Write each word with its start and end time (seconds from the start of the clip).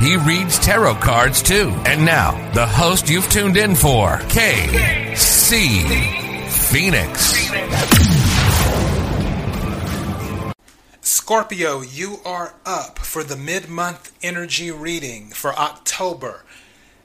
He 0.00 0.16
reads 0.16 0.58
tarot 0.58 0.96
cards 0.96 1.42
too. 1.42 1.72
And 1.86 2.04
now, 2.04 2.32
the 2.52 2.66
host 2.66 3.08
you've 3.08 3.28
tuned 3.30 3.56
in 3.56 3.74
for, 3.74 4.18
KC 4.28 5.80
Phoenix. 6.50 7.50
Scorpio, 11.00 11.80
you 11.80 12.18
are 12.24 12.54
up 12.66 12.98
for 12.98 13.22
the 13.24 13.36
mid 13.36 13.68
month 13.68 14.12
energy 14.22 14.70
reading 14.70 15.30
for 15.30 15.54
October. 15.54 16.42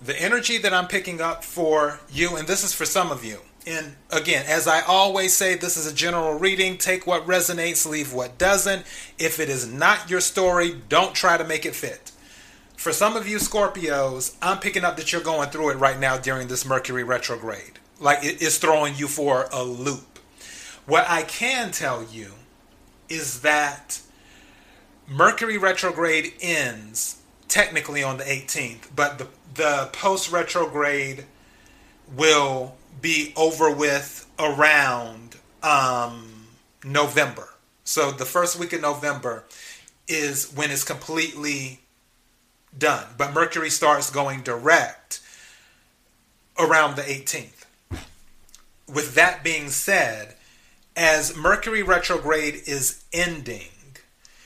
the 0.00 0.20
energy 0.20 0.58
that 0.58 0.72
I'm 0.72 0.86
picking 0.86 1.20
up 1.20 1.44
for 1.44 2.00
you, 2.10 2.36
and 2.36 2.46
this 2.46 2.64
is 2.64 2.72
for 2.72 2.84
some 2.84 3.10
of 3.10 3.24
you. 3.24 3.40
And 3.66 3.96
again, 4.10 4.44
as 4.48 4.66
I 4.66 4.80
always 4.80 5.34
say, 5.34 5.54
this 5.54 5.76
is 5.76 5.90
a 5.90 5.94
general 5.94 6.38
reading. 6.38 6.78
Take 6.78 7.06
what 7.06 7.26
resonates, 7.26 7.88
leave 7.88 8.12
what 8.12 8.38
doesn't. 8.38 8.86
If 9.18 9.40
it 9.40 9.48
is 9.48 9.70
not 9.70 10.08
your 10.08 10.20
story, 10.20 10.80
don't 10.88 11.14
try 11.14 11.36
to 11.36 11.44
make 11.44 11.66
it 11.66 11.74
fit. 11.74 12.12
For 12.76 12.92
some 12.92 13.16
of 13.16 13.28
you 13.28 13.38
Scorpios, 13.38 14.36
I'm 14.40 14.58
picking 14.58 14.84
up 14.84 14.96
that 14.96 15.12
you're 15.12 15.20
going 15.20 15.50
through 15.50 15.70
it 15.70 15.78
right 15.78 15.98
now 15.98 16.16
during 16.16 16.48
this 16.48 16.64
Mercury 16.64 17.02
retrograde. 17.02 17.78
Like 18.00 18.20
it's 18.22 18.58
throwing 18.58 18.94
you 18.94 19.08
for 19.08 19.48
a 19.52 19.64
loop. 19.64 20.18
What 20.86 21.04
I 21.08 21.22
can 21.22 21.72
tell 21.72 22.04
you 22.04 22.32
is 23.08 23.40
that 23.40 24.00
Mercury 25.08 25.58
retrograde 25.58 26.32
ends 26.40 27.20
technically 27.48 28.02
on 28.02 28.18
the 28.18 28.24
18th, 28.24 28.88
but 28.94 29.18
the 29.18 29.26
the 29.58 29.90
post 29.92 30.30
retrograde 30.30 31.24
will 32.16 32.76
be 33.02 33.32
over 33.36 33.70
with 33.70 34.24
around 34.38 35.36
um, 35.64 36.46
November. 36.84 37.48
So 37.82 38.12
the 38.12 38.24
first 38.24 38.56
week 38.56 38.72
of 38.72 38.80
November 38.80 39.44
is 40.06 40.52
when 40.54 40.70
it's 40.70 40.84
completely 40.84 41.80
done. 42.76 43.04
But 43.18 43.34
Mercury 43.34 43.68
starts 43.68 44.10
going 44.10 44.42
direct 44.42 45.20
around 46.56 46.94
the 46.94 47.02
18th. 47.02 47.64
With 48.86 49.16
that 49.16 49.42
being 49.42 49.70
said, 49.70 50.36
as 50.96 51.36
Mercury 51.36 51.82
retrograde 51.82 52.62
is 52.66 53.02
ending, 53.12 53.70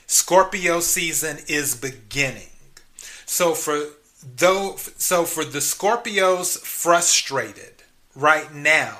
Scorpio 0.07 0.79
season 0.79 1.37
is 1.47 1.75
beginning. 1.75 2.49
So 3.25 3.53
for 3.53 3.89
though 4.37 4.75
so 4.77 5.25
for 5.25 5.43
the 5.43 5.59
Scorpios 5.59 6.57
frustrated 6.59 7.83
right 8.15 8.53
now 8.53 8.97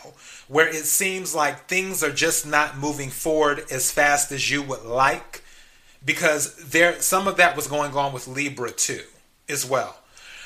where 0.48 0.68
it 0.68 0.86
seems 0.86 1.34
like 1.34 1.68
things 1.68 2.04
are 2.04 2.12
just 2.12 2.46
not 2.46 2.78
moving 2.78 3.10
forward 3.10 3.64
as 3.72 3.92
fast 3.92 4.32
as 4.32 4.52
you 4.52 4.62
would 4.62 4.84
like 4.84 5.44
because 6.06 6.56
there 6.70 7.00
some 7.02 7.28
of 7.28 7.38
that 7.38 7.56
was 7.56 7.68
going 7.68 7.94
on 7.96 8.14
with 8.14 8.28
Libra 8.28 8.72
too 8.72 9.04
as 9.50 9.66
well. 9.66 9.98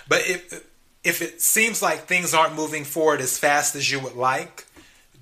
But 0.07 0.27
if 0.27 0.63
if 1.03 1.21
it 1.21 1.41
seems 1.41 1.81
like 1.81 2.01
things 2.01 2.33
aren't 2.33 2.55
moving 2.55 2.83
forward 2.83 3.21
as 3.21 3.37
fast 3.37 3.75
as 3.75 3.91
you 3.91 3.99
would 3.99 4.15
like, 4.15 4.65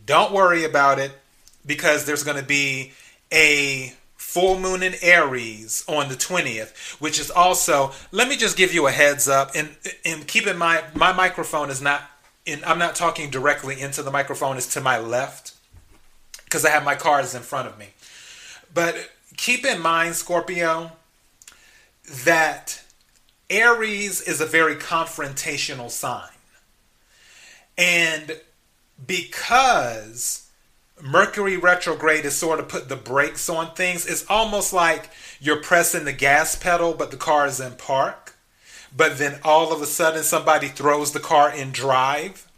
don't 0.06 0.34
worry 0.34 0.64
about 0.64 1.00
it 1.00 1.12
because 1.66 2.06
there's 2.06 2.24
going 2.24 2.38
to 2.38 2.46
be 2.46 2.94
a 3.32 3.94
full 4.35 4.59
moon 4.59 4.84
in 4.84 4.94
Aries 5.01 5.85
on 5.88 6.09
the 6.09 6.13
20th, 6.13 7.00
which 7.00 7.22
is 7.22 7.31
also, 7.31 7.94
let 8.12 8.28
me 8.28 8.35
just 8.35 8.57
give 8.57 8.73
you 8.73 8.85
a 8.85 8.91
heads 8.91 9.29
up 9.29 9.51
and, 9.56 9.69
and 10.03 10.28
keep 10.28 10.46
in 10.46 10.57
mind, 10.57 10.84
my 10.94 11.13
microphone 11.13 11.69
is 11.69 11.81
not 11.81 12.01
in, 12.46 12.62
I'm 12.66 12.78
not 12.78 12.96
talking 12.96 13.29
directly 13.29 13.79
into 13.79 14.03
the 14.03 14.12
microphone, 14.12 14.57
it's 14.57 14.73
to 14.73 14.81
my 14.81 15.00
left 15.00 15.53
because 16.44 16.66
I 16.66 16.69
have 16.72 16.84
my 16.84 16.96
cards 16.96 17.34
in 17.34 17.44
front 17.44 17.69
of 17.69 17.79
me. 17.79 17.88
But 18.73 19.09
keep 19.38 19.66
in 19.66 19.81
mind, 19.81 20.16
Scorpio, 20.16 20.91
that 22.25 22.84
Aries 23.50 24.19
is 24.19 24.41
a 24.41 24.46
very 24.46 24.75
confrontational 24.75 25.90
sign. 25.90 26.28
And 27.78 28.41
because 29.07 30.45
Mercury 31.02 31.58
retrograde 31.58 32.26
is 32.26 32.36
sort 32.36 32.60
of 32.60 32.70
put 32.70 32.88
the 32.88 32.96
brakes 32.96 33.50
on 33.50 33.74
things. 33.74 34.06
It's 34.06 34.26
almost 34.30 34.72
like 34.74 35.10
you're 35.40 35.62
pressing 35.62 36.06
the 36.06 36.14
gas 36.14 36.56
pedal, 36.56 36.94
but 36.94 37.12
the 37.12 37.18
car 37.18 37.46
is 37.48 37.60
in 37.60 37.74
park. 37.74 38.36
But 38.96 39.18
then 39.18 39.40
all 39.44 39.74
of 39.74 39.82
a 39.82 39.86
sudden, 39.86 40.24
somebody 40.24 40.70
throws 40.70 41.12
the 41.12 41.20
car 41.20 41.54
in 41.54 41.72
drive, 41.72 42.50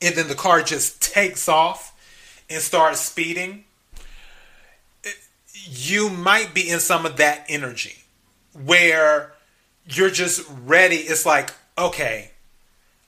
and 0.00 0.14
then 0.14 0.28
the 0.28 0.34
car 0.34 0.62
just 0.62 1.02
takes 1.02 1.48
off 1.48 1.94
and 2.48 2.62
starts 2.62 3.00
speeding. 3.00 3.64
You 5.66 6.08
might 6.08 6.54
be 6.54 6.68
in 6.68 6.80
some 6.80 7.04
of 7.04 7.18
that 7.18 7.44
energy 7.48 8.04
where 8.52 9.34
you're 9.86 10.10
just 10.10 10.48
ready. 10.64 10.96
It's 10.96 11.26
like, 11.26 11.50
okay, 11.76 12.30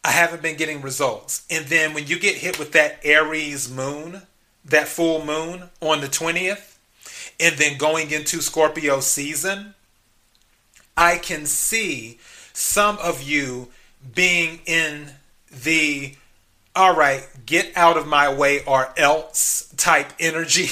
I 0.06 0.12
haven't 0.12 0.41
been 0.41 0.56
getting 0.56 0.83
results. 0.83 1.44
And 1.50 1.67
then 1.67 1.93
when 1.93 2.06
you 2.06 2.21
get 2.21 2.37
hit 2.37 2.61
with 2.61 2.71
that 2.72 3.00
Aries 3.03 3.69
moon, 3.69 4.22
that 4.65 4.87
full 4.87 5.25
moon 5.25 5.65
on 5.81 6.00
the 6.00 6.06
20th, 6.06 6.77
and 7.41 7.56
then 7.56 7.77
going 7.77 8.12
into 8.12 8.41
Scorpio 8.41 9.00
season, 9.00 9.75
I 10.97 11.19
can 11.19 11.44
see 11.44 12.21
some 12.53 12.99
of 12.99 13.21
you 13.21 13.67
being 14.15 14.61
in 14.65 15.11
the 15.50 16.15
all 16.77 16.94
right, 16.94 17.27
get 17.44 17.77
out 17.77 17.97
of 17.97 18.06
my 18.06 18.33
way 18.33 18.62
or 18.65 18.94
else 18.97 19.73
type 19.77 20.12
energy. 20.21 20.69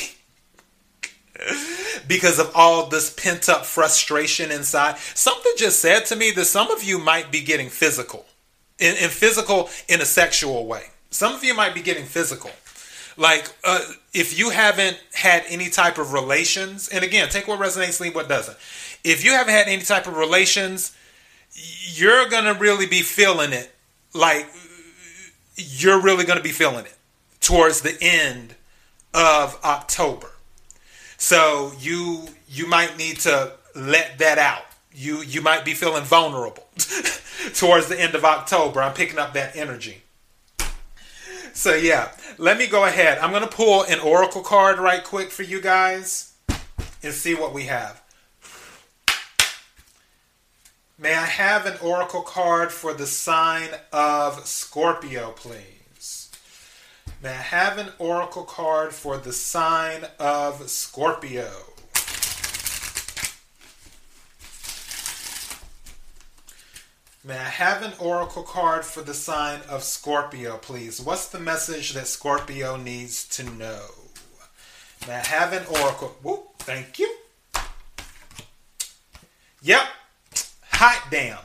because 2.06 2.38
of 2.38 2.52
all 2.54 2.86
this 2.86 3.10
pent 3.10 3.48
up 3.48 3.64
frustration 3.66 4.52
inside. 4.52 4.96
Something 4.98 5.52
just 5.56 5.80
said 5.80 6.06
to 6.06 6.16
me 6.16 6.30
that 6.30 6.44
some 6.44 6.70
of 6.70 6.84
you 6.84 6.98
might 6.98 7.32
be 7.32 7.40
getting 7.40 7.68
physical 7.68 8.26
in, 8.78 8.96
in 8.96 9.10
physical 9.10 9.68
in 9.88 10.00
a 10.00 10.04
sexual 10.04 10.66
way. 10.66 10.84
Some 11.10 11.34
of 11.34 11.44
you 11.44 11.54
might 11.54 11.74
be 11.74 11.82
getting 11.82 12.04
physical. 12.04 12.50
Like 13.16 13.48
uh, 13.62 13.80
if 14.12 14.38
you 14.38 14.50
haven't 14.50 15.00
had 15.12 15.44
any 15.48 15.70
type 15.70 15.98
of 15.98 16.12
relations, 16.12 16.88
and 16.88 17.04
again, 17.04 17.28
take 17.28 17.46
what 17.46 17.60
resonates, 17.60 18.00
leave 18.00 18.14
what 18.14 18.28
doesn't. 18.28 18.56
If 19.04 19.24
you 19.24 19.32
haven't 19.32 19.54
had 19.54 19.68
any 19.68 19.82
type 19.82 20.06
of 20.06 20.16
relations, 20.16 20.96
you're 21.52 22.28
gonna 22.28 22.54
really 22.54 22.86
be 22.86 23.02
feeling 23.02 23.52
it. 23.52 23.72
Like 24.12 24.48
you're 25.56 26.00
really 26.00 26.24
gonna 26.24 26.40
be 26.40 26.50
feeling 26.50 26.86
it 26.86 26.96
towards 27.40 27.82
the 27.82 27.96
end 28.00 28.56
of 29.12 29.58
October. 29.64 30.30
So 31.16 31.72
you 31.78 32.24
you 32.48 32.66
might 32.66 32.96
need 32.96 33.20
to 33.20 33.52
let 33.76 34.18
that 34.18 34.38
out. 34.38 34.64
You 34.92 35.22
you 35.22 35.40
might 35.40 35.64
be 35.64 35.74
feeling 35.74 36.04
vulnerable. 36.04 36.66
towards 37.54 37.88
the 37.88 38.00
end 38.00 38.14
of 38.14 38.24
October. 38.24 38.82
I'm 38.82 38.94
picking 38.94 39.18
up 39.18 39.32
that 39.34 39.56
energy. 39.56 40.02
So, 41.52 41.74
yeah, 41.74 42.10
let 42.36 42.58
me 42.58 42.66
go 42.66 42.84
ahead. 42.84 43.18
I'm 43.18 43.30
going 43.30 43.42
to 43.42 43.48
pull 43.48 43.84
an 43.84 44.00
oracle 44.00 44.42
card 44.42 44.78
right 44.78 45.04
quick 45.04 45.30
for 45.30 45.44
you 45.44 45.60
guys 45.60 46.32
and 47.02 47.14
see 47.14 47.34
what 47.34 47.54
we 47.54 47.64
have. 47.64 48.02
May 50.98 51.14
I 51.14 51.26
have 51.26 51.66
an 51.66 51.76
oracle 51.82 52.22
card 52.22 52.72
for 52.72 52.94
the 52.94 53.06
sign 53.06 53.68
of 53.92 54.46
Scorpio, 54.46 55.32
please? 55.32 56.30
May 57.22 57.30
I 57.30 57.32
have 57.32 57.78
an 57.78 57.88
oracle 57.98 58.44
card 58.44 58.92
for 58.92 59.16
the 59.16 59.32
sign 59.32 60.06
of 60.18 60.68
Scorpio? 60.68 61.73
May 67.26 67.38
I 67.38 67.48
have 67.48 67.80
an 67.80 67.94
oracle 67.98 68.42
card 68.42 68.84
for 68.84 69.00
the 69.00 69.14
sign 69.14 69.60
of 69.70 69.82
Scorpio, 69.82 70.58
please? 70.58 71.00
What's 71.00 71.28
the 71.28 71.40
message 71.40 71.94
that 71.94 72.06
Scorpio 72.06 72.76
needs 72.76 73.26
to 73.28 73.44
know? 73.44 73.80
May 75.08 75.14
I 75.14 75.26
have 75.26 75.54
an 75.54 75.64
oracle? 75.64 76.14
Whoop, 76.22 76.58
thank 76.58 76.98
you. 76.98 77.10
Yep. 79.62 79.84
Hot 80.72 81.02
damn. 81.10 81.38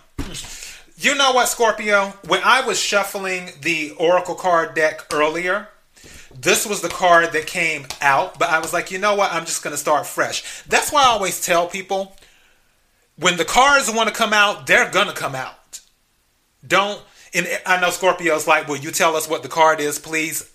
You 0.97 1.15
know 1.15 1.31
what, 1.31 1.47
Scorpio? 1.47 2.07
When 2.27 2.41
I 2.43 2.59
was 2.59 2.77
shuffling 2.77 3.51
the 3.61 3.91
oracle 3.91 4.35
card 4.35 4.75
deck 4.75 5.05
earlier, 5.13 5.69
this 6.37 6.65
was 6.65 6.81
the 6.81 6.89
card 6.89 7.31
that 7.31 7.47
came 7.47 7.87
out, 8.01 8.37
but 8.37 8.49
I 8.49 8.59
was 8.59 8.73
like, 8.73 8.91
you 8.91 8.97
know 8.97 9.15
what? 9.15 9.31
I'm 9.31 9.45
just 9.45 9.63
going 9.63 9.73
to 9.73 9.77
start 9.77 10.05
fresh. 10.05 10.61
That's 10.63 10.91
why 10.91 11.03
I 11.03 11.07
always 11.07 11.39
tell 11.39 11.67
people 11.67 12.17
when 13.15 13.37
the 13.37 13.45
cards 13.45 13.89
want 13.89 14.09
to 14.09 14.15
come 14.15 14.33
out, 14.33 14.67
they're 14.67 14.91
going 14.91 15.07
to 15.07 15.13
come 15.13 15.35
out. 15.35 15.55
Don't, 16.65 17.01
and 17.33 17.47
I 17.65 17.79
know 17.79 17.89
Scorpio's 17.89 18.47
like, 18.47 18.67
will 18.67 18.77
you 18.77 18.91
tell 18.91 19.15
us 19.15 19.29
what 19.29 19.43
the 19.43 19.49
card 19.49 19.79
is, 19.79 19.99
please? 19.99 20.51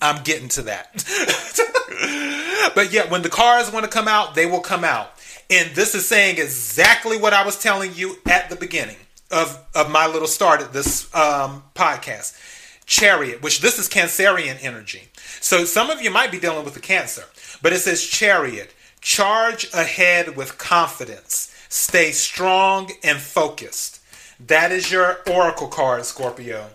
I'm 0.00 0.22
getting 0.22 0.48
to 0.50 0.62
that. 0.62 0.92
but 2.74 2.92
yeah, 2.92 3.10
when 3.10 3.22
the 3.22 3.28
cards 3.28 3.72
want 3.72 3.84
to 3.84 3.90
come 3.90 4.06
out, 4.06 4.34
they 4.34 4.46
will 4.46 4.60
come 4.60 4.84
out. 4.84 5.12
And 5.50 5.74
this 5.74 5.94
is 5.94 6.06
saying 6.06 6.38
exactly 6.38 7.16
what 7.16 7.32
I 7.32 7.44
was 7.44 7.60
telling 7.60 7.94
you 7.94 8.16
at 8.26 8.50
the 8.50 8.56
beginning 8.56 8.96
of, 9.30 9.58
of 9.74 9.90
my 9.90 10.06
little 10.06 10.28
start 10.28 10.60
at 10.60 10.72
this 10.72 11.12
um, 11.14 11.64
podcast. 11.74 12.38
Chariot, 12.86 13.42
which 13.42 13.60
this 13.60 13.78
is 13.78 13.88
Cancerian 13.88 14.56
energy. 14.62 15.08
So 15.40 15.64
some 15.64 15.90
of 15.90 16.00
you 16.00 16.10
might 16.10 16.32
be 16.32 16.38
dealing 16.38 16.64
with 16.64 16.72
the 16.72 16.80
Cancer, 16.80 17.24
but 17.60 17.72
it 17.72 17.80
says 17.80 18.02
Chariot. 18.02 18.74
Charge 19.00 19.72
ahead 19.74 20.36
with 20.36 20.58
confidence. 20.58 21.54
Stay 21.68 22.12
strong 22.12 22.90
and 23.04 23.18
focused. 23.18 23.97
That 24.40 24.72
is 24.72 24.90
your 24.90 25.18
oracle 25.28 25.68
card, 25.68 26.04
Scorpio. 26.04 26.70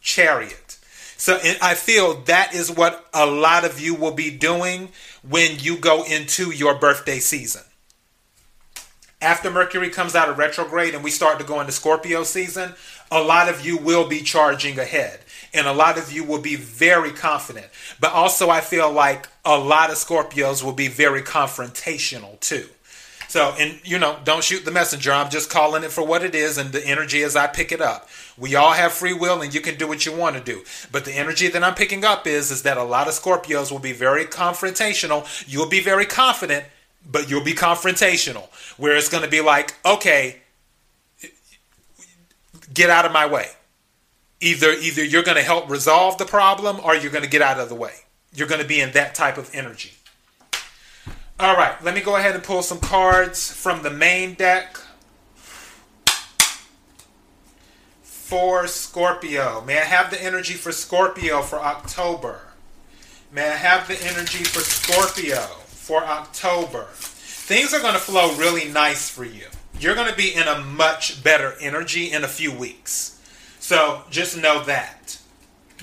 Chariot. 0.00 0.78
So 1.16 1.38
I 1.62 1.74
feel 1.74 2.14
that 2.22 2.54
is 2.54 2.70
what 2.70 3.06
a 3.14 3.26
lot 3.26 3.64
of 3.64 3.80
you 3.80 3.94
will 3.94 4.12
be 4.12 4.30
doing 4.30 4.90
when 5.26 5.58
you 5.58 5.78
go 5.78 6.04
into 6.04 6.50
your 6.50 6.74
birthday 6.74 7.18
season. 7.18 7.62
After 9.22 9.50
Mercury 9.50 9.88
comes 9.88 10.14
out 10.14 10.28
of 10.28 10.36
retrograde 10.36 10.94
and 10.94 11.02
we 11.02 11.10
start 11.10 11.38
to 11.38 11.44
go 11.44 11.60
into 11.60 11.72
Scorpio 11.72 12.22
season, 12.22 12.74
a 13.10 13.22
lot 13.22 13.48
of 13.48 13.64
you 13.64 13.78
will 13.78 14.06
be 14.08 14.20
charging 14.20 14.78
ahead 14.78 15.20
and 15.54 15.66
a 15.66 15.72
lot 15.72 15.96
of 15.96 16.12
you 16.12 16.22
will 16.22 16.40
be 16.40 16.54
very 16.54 17.12
confident. 17.12 17.66
But 17.98 18.12
also, 18.12 18.50
I 18.50 18.60
feel 18.60 18.92
like 18.92 19.28
a 19.44 19.58
lot 19.58 19.90
of 19.90 19.96
Scorpios 19.96 20.62
will 20.62 20.72
be 20.72 20.88
very 20.88 21.22
confrontational 21.22 22.38
too. 22.40 22.68
So, 23.36 23.54
and 23.58 23.78
you 23.84 23.98
know, 23.98 24.18
don't 24.24 24.42
shoot 24.42 24.64
the 24.64 24.70
messenger. 24.70 25.12
I'm 25.12 25.28
just 25.28 25.50
calling 25.50 25.84
it 25.84 25.92
for 25.92 26.02
what 26.02 26.24
it 26.24 26.34
is 26.34 26.56
and 26.56 26.72
the 26.72 26.82
energy 26.86 27.22
as 27.22 27.36
I 27.36 27.46
pick 27.46 27.70
it 27.70 27.82
up. 27.82 28.08
We 28.38 28.54
all 28.54 28.72
have 28.72 28.94
free 28.94 29.12
will 29.12 29.42
and 29.42 29.52
you 29.52 29.60
can 29.60 29.76
do 29.76 29.86
what 29.86 30.06
you 30.06 30.16
want 30.16 30.36
to 30.36 30.42
do. 30.42 30.64
But 30.90 31.04
the 31.04 31.12
energy 31.12 31.48
that 31.48 31.62
I'm 31.62 31.74
picking 31.74 32.02
up 32.02 32.26
is 32.26 32.50
is 32.50 32.62
that 32.62 32.78
a 32.78 32.82
lot 32.82 33.08
of 33.08 33.12
Scorpios 33.12 33.70
will 33.70 33.78
be 33.78 33.92
very 33.92 34.24
confrontational. 34.24 35.26
You'll 35.46 35.68
be 35.68 35.80
very 35.80 36.06
confident, 36.06 36.64
but 37.04 37.28
you'll 37.28 37.44
be 37.44 37.52
confrontational. 37.52 38.48
Where 38.78 38.96
it's 38.96 39.10
going 39.10 39.22
to 39.22 39.28
be 39.28 39.42
like, 39.42 39.74
"Okay, 39.84 40.40
get 42.72 42.88
out 42.88 43.04
of 43.04 43.12
my 43.12 43.26
way." 43.26 43.50
Either 44.40 44.70
either 44.70 45.04
you're 45.04 45.22
going 45.22 45.36
to 45.36 45.42
help 45.42 45.68
resolve 45.68 46.16
the 46.16 46.24
problem 46.24 46.80
or 46.82 46.94
you're 46.96 47.12
going 47.12 47.22
to 47.22 47.28
get 47.28 47.42
out 47.42 47.60
of 47.60 47.68
the 47.68 47.74
way. 47.74 47.96
You're 48.32 48.48
going 48.48 48.62
to 48.62 48.66
be 48.66 48.80
in 48.80 48.92
that 48.92 49.14
type 49.14 49.36
of 49.36 49.50
energy. 49.52 49.92
All 51.38 51.54
right, 51.54 51.74
let 51.84 51.94
me 51.94 52.00
go 52.00 52.16
ahead 52.16 52.34
and 52.34 52.42
pull 52.42 52.62
some 52.62 52.78
cards 52.80 53.52
from 53.52 53.82
the 53.82 53.90
main 53.90 54.32
deck 54.32 54.78
for 58.02 58.66
Scorpio. 58.66 59.62
May 59.66 59.78
I 59.78 59.84
have 59.84 60.10
the 60.10 60.22
energy 60.22 60.54
for 60.54 60.72
Scorpio 60.72 61.42
for 61.42 61.58
October? 61.58 62.40
May 63.30 63.50
I 63.50 63.56
have 63.56 63.86
the 63.86 64.02
energy 64.02 64.44
for 64.44 64.60
Scorpio 64.60 65.40
for 65.66 66.02
October? 66.04 66.86
Things 66.94 67.74
are 67.74 67.82
going 67.82 67.92
to 67.92 68.00
flow 68.00 68.34
really 68.36 68.70
nice 68.70 69.10
for 69.10 69.24
you. 69.24 69.48
You're 69.78 69.94
going 69.94 70.10
to 70.10 70.16
be 70.16 70.34
in 70.34 70.48
a 70.48 70.60
much 70.60 71.22
better 71.22 71.54
energy 71.60 72.10
in 72.10 72.24
a 72.24 72.28
few 72.28 72.50
weeks. 72.50 73.20
So 73.60 74.04
just 74.08 74.38
know 74.38 74.64
that. 74.64 75.18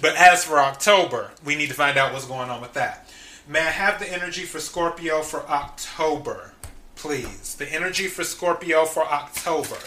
But 0.02 0.16
as 0.16 0.44
for 0.44 0.58
October, 0.58 1.30
we 1.46 1.56
need 1.56 1.68
to 1.68 1.76
find 1.76 1.96
out 1.96 2.12
what's 2.12 2.26
going 2.26 2.50
on 2.50 2.60
with 2.60 2.74
that. 2.74 3.03
May 3.48 3.60
I 3.60 3.72
have 3.72 4.00
the 4.00 4.12
energy 4.12 4.44
for 4.44 4.60
Scorpio 4.60 5.22
for 5.22 5.46
October, 5.50 6.54
please? 6.96 7.56
The 7.56 7.72
energy 7.72 8.08
for 8.08 8.24
Scorpio 8.24 8.86
for 8.86 9.04
October. 9.04 9.78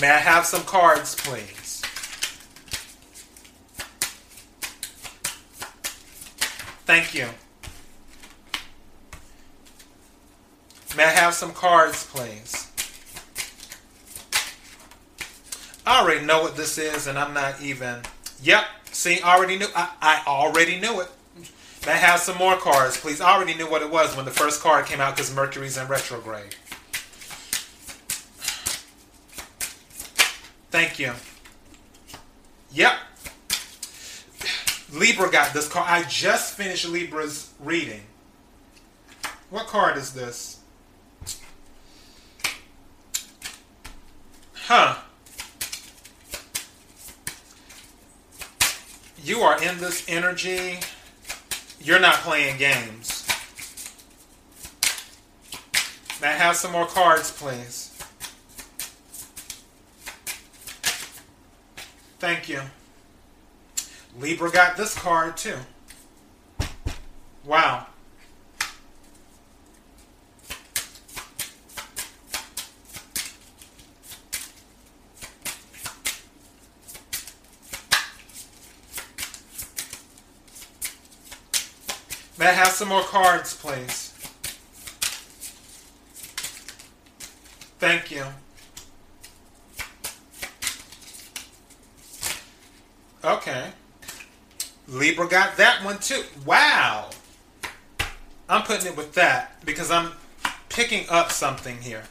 May 0.00 0.10
I 0.10 0.18
have 0.18 0.46
some 0.46 0.62
cards, 0.64 1.14
please? 1.14 1.82
Thank 6.86 7.14
you. 7.14 7.28
May 10.96 11.04
I 11.04 11.10
have 11.10 11.34
some 11.34 11.52
cards, 11.52 12.04
please? 12.12 12.66
I 15.86 16.00
already 16.02 16.26
know 16.26 16.42
what 16.42 16.56
this 16.56 16.78
is, 16.78 17.06
and 17.06 17.16
I'm 17.16 17.32
not 17.32 17.62
even. 17.62 18.00
Yep, 18.42 18.64
See, 18.92 19.20
already 19.22 19.56
knew. 19.56 19.68
I, 19.74 19.90
I 20.02 20.22
already 20.26 20.78
knew 20.80 21.00
it. 21.00 21.08
I 21.86 21.92
have 21.92 22.20
some 22.20 22.36
more 22.36 22.56
cards, 22.56 22.98
please? 22.98 23.20
I 23.20 23.32
already 23.32 23.54
knew 23.54 23.70
what 23.70 23.82
it 23.82 23.90
was 23.90 24.14
when 24.16 24.24
the 24.24 24.30
first 24.30 24.60
card 24.60 24.86
came 24.86 25.00
out 25.00 25.16
because 25.16 25.34
Mercury's 25.34 25.78
in 25.78 25.86
retrograde. 25.88 26.54
Thank 30.70 30.98
you. 30.98 31.12
Yep. 32.72 32.92
Libra 34.92 35.30
got 35.30 35.54
this 35.54 35.68
card. 35.68 35.86
I 35.88 36.02
just 36.04 36.54
finished 36.56 36.86
Libra's 36.86 37.52
reading. 37.60 38.02
What 39.48 39.66
card 39.66 39.96
is 39.96 40.12
this? 40.12 40.60
Huh. 44.54 44.96
You 49.24 49.40
are 49.40 49.62
in 49.62 49.78
this 49.78 50.04
energy, 50.08 50.78
you're 51.80 52.00
not 52.00 52.14
playing 52.16 52.58
games. 52.58 53.26
I 56.22 56.26
have 56.26 56.56
some 56.56 56.72
more 56.72 56.86
cards, 56.86 57.30
please? 57.30 57.86
Thank 62.18 62.48
you. 62.48 62.60
Libra 64.18 64.50
got 64.50 64.76
this 64.76 64.94
card 64.94 65.36
too. 65.36 65.56
Wow. 67.44 67.86
May 82.40 82.46
I 82.46 82.52
have 82.52 82.68
some 82.68 82.88
more 82.88 83.02
cards, 83.02 83.54
please? 83.54 84.14
Thank 87.78 88.10
you. 88.10 88.24
Okay. 93.22 93.66
Libra 94.88 95.28
got 95.28 95.58
that 95.58 95.84
one 95.84 95.98
too. 95.98 96.24
Wow. 96.46 97.10
I'm 98.48 98.62
putting 98.62 98.86
it 98.86 98.96
with 98.96 99.12
that 99.12 99.62
because 99.66 99.90
I'm 99.90 100.12
picking 100.70 101.10
up 101.10 101.32
something 101.32 101.76
here. 101.76 102.04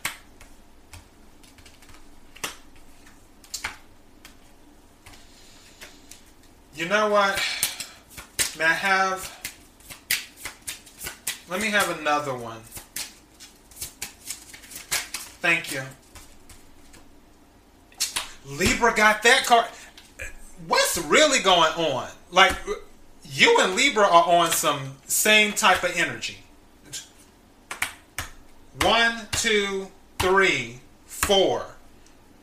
You 6.76 6.86
know 6.86 7.10
what? 7.10 7.44
May 8.60 8.66
I 8.66 8.74
have 8.74 9.39
let 11.50 11.62
me 11.62 11.70
have 11.70 12.00
another 12.00 12.34
one. 12.34 12.60
Thank 15.42 15.72
you. 15.72 15.82
Libra 18.46 18.94
got 18.96 19.24
that 19.24 19.46
card. 19.46 19.66
What's 20.68 20.98
really 20.98 21.40
going 21.40 21.72
on? 21.74 22.10
Like, 22.32 22.54
you 23.24 23.60
and 23.62 23.76
Libra 23.76 24.04
are 24.04 24.28
on 24.28 24.52
some 24.52 24.98
same 25.08 25.54
type 25.54 25.84
of 25.84 25.96
energy. 25.96 26.38
One, 28.82 29.28
two, 29.32 29.88
three, 30.20 30.80
four. 31.06 31.66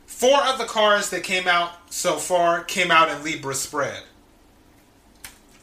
Four 0.05 0.41
of 0.45 0.57
the 0.57 0.65
cards 0.65 1.09
that 1.11 1.23
came 1.23 1.47
out 1.47 1.71
so 1.91 2.17
far 2.17 2.63
came 2.63 2.89
out 2.89 3.09
in 3.09 3.23
Libra 3.23 3.53
spread. 3.53 4.03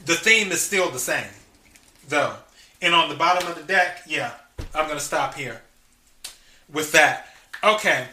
The 0.06 0.14
theme 0.14 0.52
is 0.52 0.60
still 0.60 0.90
the 0.90 0.98
same, 0.98 1.30
though. 2.08 2.36
And 2.84 2.94
on 2.94 3.08
the 3.08 3.14
bottom 3.14 3.48
of 3.48 3.54
the 3.56 3.62
deck, 3.62 4.02
yeah, 4.06 4.32
I'm 4.74 4.84
going 4.84 4.98
to 4.98 5.04
stop 5.04 5.36
here 5.36 5.62
with 6.70 6.92
that. 6.92 7.28
Okay. 7.62 8.08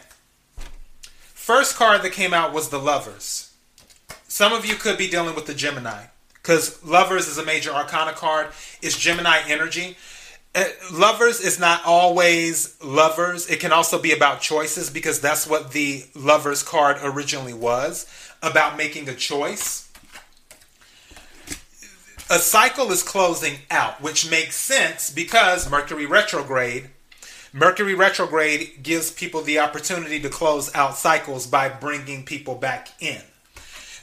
First 1.10 1.76
card 1.76 2.00
that 2.00 2.12
came 2.12 2.32
out 2.32 2.54
was 2.54 2.70
the 2.70 2.78
Lovers. 2.78 3.52
Some 4.26 4.54
of 4.54 4.64
you 4.64 4.76
could 4.76 4.96
be 4.96 5.08
dealing 5.08 5.34
with 5.34 5.44
the 5.44 5.52
Gemini 5.52 6.04
because 6.32 6.82
Lovers 6.82 7.28
is 7.28 7.36
a 7.36 7.44
major 7.44 7.70
arcana 7.70 8.12
card. 8.12 8.46
It's 8.80 8.98
Gemini 8.98 9.40
energy. 9.46 9.98
Uh, 10.54 10.64
lovers 10.90 11.40
is 11.40 11.60
not 11.60 11.82
always 11.84 12.82
lovers. 12.82 13.48
It 13.48 13.60
can 13.60 13.72
also 13.72 14.00
be 14.00 14.12
about 14.12 14.40
choices 14.40 14.88
because 14.88 15.20
that's 15.20 15.46
what 15.46 15.72
the 15.72 16.04
Lovers 16.14 16.62
card 16.62 16.96
originally 17.02 17.54
was 17.54 18.06
about 18.42 18.78
making 18.78 19.06
a 19.10 19.14
choice. 19.14 19.91
A 22.32 22.38
cycle 22.38 22.90
is 22.92 23.02
closing 23.02 23.58
out, 23.70 24.00
which 24.00 24.30
makes 24.30 24.56
sense 24.56 25.10
because 25.10 25.70
Mercury 25.70 26.06
retrograde. 26.06 26.88
Mercury 27.52 27.94
retrograde 27.94 28.82
gives 28.82 29.10
people 29.10 29.42
the 29.42 29.58
opportunity 29.58 30.18
to 30.18 30.30
close 30.30 30.74
out 30.74 30.96
cycles 30.96 31.46
by 31.46 31.68
bringing 31.68 32.24
people 32.24 32.54
back 32.54 32.88
in. 33.00 33.20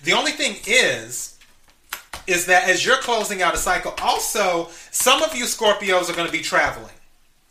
The 0.03 0.13
only 0.13 0.31
thing 0.31 0.57
is, 0.67 1.39
is 2.27 2.45
that 2.45 2.69
as 2.69 2.86
you're 2.86 2.98
closing 2.98 3.41
out 3.41 3.55
a 3.55 3.57
cycle, 3.57 3.95
also 4.00 4.69
some 4.91 5.24
of 5.24 5.36
you 5.36 5.45
Scorpios 5.45 6.07
are 6.07 6.13
going 6.13 6.27
to 6.27 6.31
be 6.31 6.43
traveling 6.43 6.93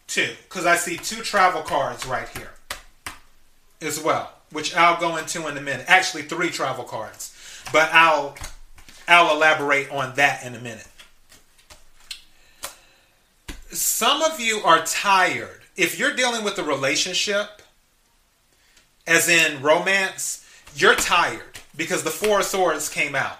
too, 0.06 0.36
because 0.48 0.64
I 0.64 0.76
see 0.76 0.96
two 0.96 1.22
travel 1.22 1.62
cards 1.62 2.06
right 2.06 2.28
here 2.28 2.52
as 3.82 4.00
well, 4.00 4.32
which 4.52 4.76
I'll 4.76 5.00
go 5.00 5.16
into 5.16 5.48
in 5.48 5.56
a 5.56 5.60
minute. 5.60 5.86
Actually, 5.88 6.22
three 6.22 6.50
travel 6.50 6.84
cards, 6.84 7.36
but 7.72 7.90
I'll 7.92 8.36
I'll 9.08 9.34
elaborate 9.34 9.90
on 9.90 10.14
that 10.16 10.44
in 10.44 10.54
a 10.54 10.60
minute. 10.60 10.86
Some 13.70 14.22
of 14.22 14.40
you 14.40 14.60
are 14.64 14.84
tired. 14.84 15.62
If 15.76 15.98
you're 15.98 16.14
dealing 16.14 16.44
with 16.44 16.58
a 16.58 16.64
relationship, 16.64 17.62
as 19.06 19.28
in 19.28 19.62
romance, 19.62 20.44
you're 20.74 20.94
tired 20.94 21.58
because 21.76 22.02
the 22.02 22.10
Four 22.10 22.40
of 22.40 22.44
Swords 22.44 22.88
came 22.88 23.14
out 23.14 23.38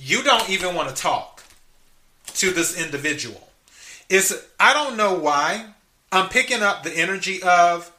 you 0.00 0.22
don't 0.22 0.48
even 0.48 0.74
want 0.74 0.88
to 0.88 0.94
talk 0.94 1.42
to 2.26 2.50
this 2.50 2.80
individual. 2.82 3.48
It's 4.08 4.32
I 4.58 4.72
don't 4.72 4.96
know 4.96 5.14
why. 5.14 5.66
I'm 6.10 6.28
picking 6.28 6.62
up 6.62 6.82
the 6.82 6.96
energy 6.96 7.42
of 7.42 7.92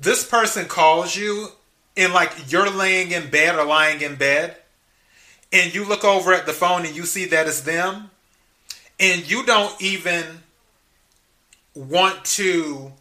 this 0.00 0.24
person 0.24 0.66
calls 0.66 1.16
you 1.16 1.48
and 1.96 2.12
like 2.12 2.32
you're 2.50 2.70
laying 2.70 3.10
in 3.10 3.28
bed 3.30 3.58
or 3.58 3.64
lying 3.64 4.00
in 4.00 4.14
bed 4.14 4.56
and 5.52 5.74
you 5.74 5.84
look 5.84 6.04
over 6.04 6.32
at 6.32 6.46
the 6.46 6.52
phone 6.52 6.84
and 6.84 6.94
you 6.94 7.04
see 7.04 7.26
that 7.26 7.46
it's 7.46 7.60
them 7.62 8.10
and 9.00 9.30
you 9.30 9.44
don't 9.44 9.80
even 9.80 10.24
want 11.74 12.24
to 12.24 12.92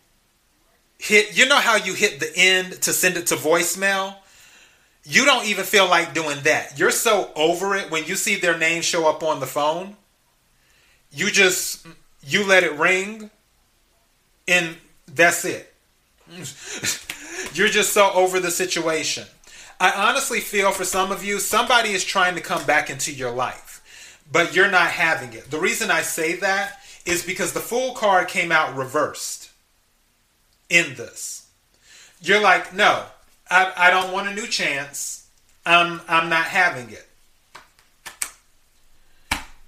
hit 1.00 1.38
you 1.38 1.48
know 1.48 1.58
how 1.58 1.76
you 1.76 1.94
hit 1.94 2.20
the 2.20 2.32
end 2.36 2.74
to 2.82 2.94
send 2.94 3.18
it 3.18 3.28
to 3.28 3.36
voicemail 3.36 4.16
you 5.10 5.24
don't 5.24 5.46
even 5.46 5.64
feel 5.64 5.88
like 5.88 6.14
doing 6.14 6.38
that. 6.44 6.78
You're 6.78 6.92
so 6.92 7.32
over 7.34 7.76
it 7.76 7.90
when 7.90 8.04
you 8.06 8.16
see 8.16 8.36
their 8.36 8.58
name 8.58 8.82
show 8.82 9.10
up 9.10 9.24
on 9.24 9.40
the 9.40 9.46
phone. 9.46 9.96
You 11.12 11.32
just 11.32 11.88
you 12.26 12.46
let 12.46 12.64
it 12.64 12.74
ring 12.74 13.32
and 14.50 14.76
that's 15.08 15.46
it. 15.46 15.74
You're 17.54 17.70
just 17.70 17.94
so 17.94 18.12
over 18.12 18.42
the 18.42 18.52
situation. 18.52 19.26
I 19.80 19.92
honestly 19.92 20.40
feel 20.40 20.72
for 20.72 20.86
some 20.86 21.12
of 21.12 21.24
you 21.24 21.40
somebody 21.40 21.92
is 21.92 22.04
trying 22.04 22.36
to 22.36 22.42
come 22.42 22.66
back 22.66 22.90
into 22.90 23.12
your 23.12 23.32
life, 23.32 24.22
but 24.32 24.56
you're 24.56 24.72
not 24.72 24.90
having 24.90 25.34
it. 25.34 25.52
The 25.52 25.60
reason 25.60 25.92
I 25.92 26.02
say 26.02 26.36
that 26.38 26.80
is 27.06 27.24
because 27.24 27.54
the 27.54 27.60
Fool 27.60 27.94
card 27.94 28.28
came 28.28 28.52
out 28.52 28.76
reversed 28.76 29.52
in 30.70 30.96
this. 30.96 31.48
You're 32.22 32.42
like, 32.42 32.74
"No, 32.74 33.06
I, 33.50 33.72
I 33.78 33.92
don't 33.92 34.12
want 34.12 34.28
a 34.28 34.34
new 34.34 34.48
chance. 34.48 35.28
I'm 35.66 36.02
I'm 36.08 36.30
not 36.30 36.46
having 36.46 36.90
it. 36.90 37.08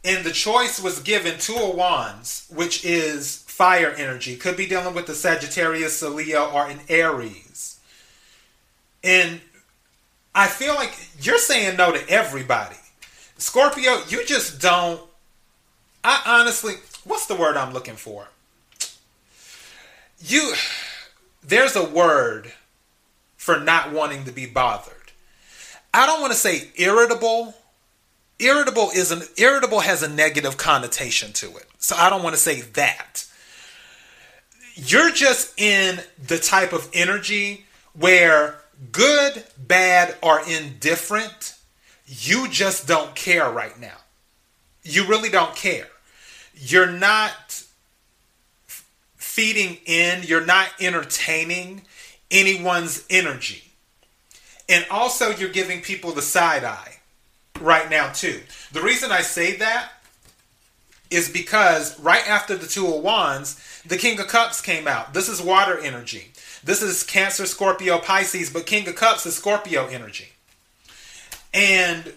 And 0.04 0.26
the 0.26 0.32
choice 0.32 0.82
was 0.82 1.00
given 1.00 1.38
two 1.40 1.58
of 1.58 1.76
wands, 1.76 2.48
which 2.54 2.86
is 2.86 3.44
fire 3.48 3.92
energy. 3.92 4.38
Could 4.38 4.56
be 4.56 4.66
dealing 4.66 4.96
with 4.96 5.08
the 5.08 5.14
Sagittarius, 5.14 6.02
a 6.02 6.10
Leo, 6.10 6.50
or 6.50 6.68
an 6.68 6.80
Aries. 6.88 7.80
And 9.04 9.42
I 10.40 10.48
feel 10.48 10.74
like 10.74 10.98
you're 11.20 11.38
saying 11.38 11.76
no 11.76 11.92
to 11.92 12.10
everybody. 12.10 12.78
Scorpio, 13.38 13.98
you 14.08 14.26
just 14.26 14.62
don't. 14.62 15.02
I 16.02 16.22
honestly, 16.26 16.76
what's 17.04 17.26
the 17.26 17.36
word 17.36 17.58
I'm 17.58 17.74
looking 17.74 17.98
for? 17.98 18.30
You, 20.22 20.54
there's 21.44 21.76
a 21.76 21.84
word 21.84 22.54
for 23.36 23.60
not 23.60 23.92
wanting 23.92 24.24
to 24.24 24.32
be 24.32 24.46
bothered. 24.46 25.12
I 25.94 26.06
don't 26.06 26.22
want 26.22 26.32
to 26.32 26.40
say 26.40 26.70
irritable. 26.78 27.54
Irritable 28.40 28.92
is 28.96 29.12
an 29.12 29.24
irritable 29.36 29.82
has 29.82 30.04
a 30.04 30.08
negative 30.08 30.56
connotation 30.56 31.34
to 31.34 31.58
it. 31.58 31.66
So 31.80 31.98
I 31.98 32.10
don't 32.10 32.24
want 32.24 32.34
to 32.34 32.42
say 32.42 32.62
that. 32.62 33.26
You're 34.76 35.12
just 35.12 35.60
in 35.60 36.00
the 36.18 36.38
type 36.38 36.72
of 36.72 36.88
energy 36.94 37.66
where 37.92 38.62
good, 38.92 39.44
bad, 39.58 40.16
or 40.22 40.42
indifferent, 40.48 41.56
you 42.06 42.48
just 42.48 42.88
don't 42.88 43.16
care 43.16 43.50
right 43.50 43.80
now. 43.80 43.98
You 44.84 45.06
really 45.06 45.30
don't 45.30 45.56
care. 45.56 45.88
You're 46.56 46.92
not 46.92 47.64
feeding 49.16 49.78
in, 49.86 50.24
you're 50.24 50.46
not 50.46 50.70
entertaining, 50.80 51.84
anyone's 52.32 53.06
energy. 53.10 53.64
And 54.68 54.86
also, 54.90 55.30
you're 55.30 55.50
giving 55.50 55.82
people 55.82 56.12
the 56.12 56.22
side 56.22 56.64
eye 56.64 56.98
right 57.60 57.90
now, 57.90 58.12
too. 58.12 58.42
The 58.72 58.82
reason 58.82 59.12
I 59.12 59.22
say 59.22 59.56
that 59.58 59.92
is 61.10 61.30
because 61.30 62.00
right 62.00 62.28
after 62.30 62.56
the 62.56 62.68
Two 62.68 62.88
of 62.88 63.02
Wands, 63.02 63.82
the 63.86 63.98
King 63.98 64.20
of 64.20 64.28
Cups 64.28 64.62
came 64.62 64.88
out. 64.88 65.14
This 65.14 65.28
is 65.28 65.42
water 65.42 65.80
energy. 65.80 66.32
This 66.64 66.82
is 66.82 67.04
Cancer, 67.04 67.46
Scorpio, 67.46 68.00
Pisces, 68.00 68.50
but 68.50 68.66
King 68.66 68.88
of 68.88 68.96
Cups 68.96 69.26
is 69.26 69.36
Scorpio 69.36 69.88
energy. 69.88 70.30
And 71.54 72.14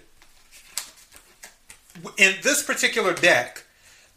in 2.17 2.35
this 2.43 2.63
particular 2.63 3.15
deck, 3.15 3.65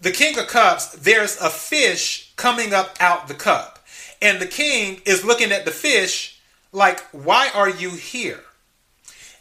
the 0.01 0.11
King 0.11 0.37
of 0.39 0.47
Cups, 0.47 0.93
there's 0.95 1.39
a 1.39 1.49
fish 1.49 2.33
coming 2.35 2.73
up 2.73 2.97
out 2.99 3.27
the 3.27 3.33
cup. 3.33 3.85
And 4.21 4.41
the 4.41 4.47
king 4.47 5.01
is 5.05 5.23
looking 5.23 5.51
at 5.51 5.65
the 5.65 5.71
fish 5.71 6.39
like, 6.71 7.01
why 7.11 7.49
are 7.53 7.69
you 7.69 7.91
here? 7.91 8.41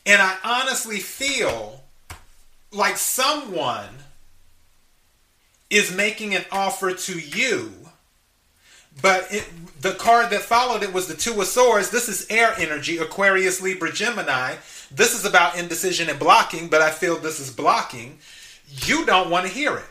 And 0.05 0.21
I 0.21 0.37
honestly 0.45 0.99
feel 0.99 1.83
like 2.71 2.99
someone 2.99 3.89
is 5.71 5.95
making 5.95 6.35
an 6.35 6.45
offer 6.53 6.93
to 6.93 7.19
you, 7.19 7.73
but 9.01 9.27
it, 9.31 9.49
the 9.85 9.93
card 9.93 10.31
that 10.31 10.41
followed 10.41 10.83
it 10.83 10.95
was 10.95 11.09
the 11.09 11.15
Two 11.15 11.39
of 11.43 11.47
Swords. 11.47 11.91
This 11.91 12.09
is 12.09 12.27
air 12.31 12.55
energy, 12.57 12.97
Aquarius, 12.97 13.61
Libra, 13.61 13.93
Gemini. 13.93 14.55
This 14.91 15.15
is 15.15 15.27
about 15.27 15.59
indecision 15.59 16.09
and 16.09 16.19
blocking, 16.19 16.69
but 16.69 16.81
I 16.81 16.91
feel 16.91 17.19
this 17.19 17.39
is 17.39 17.55
blocking. 17.55 18.19
You 18.87 19.05
don't 19.05 19.29
want 19.29 19.47
to 19.47 19.53
hear 19.53 19.77
it. 19.77 19.85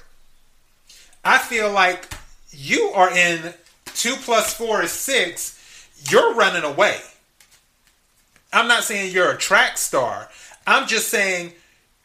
I 1.24 1.38
feel 1.38 1.72
like 1.72 2.12
you 2.50 2.92
are 2.96 3.16
in 3.16 3.54
Two 3.86 4.16
plus 4.16 4.56
four 4.56 4.82
is 4.82 4.92
six. 4.92 5.88
You're 6.10 6.34
running 6.34 6.64
away. 6.64 6.98
I'm 8.52 8.68
not 8.68 8.84
saying 8.84 9.14
you're 9.14 9.32
a 9.32 9.38
track 9.38 9.78
star. 9.78 10.28
I'm 10.66 10.88
just 10.88 11.10
saying 11.10 11.54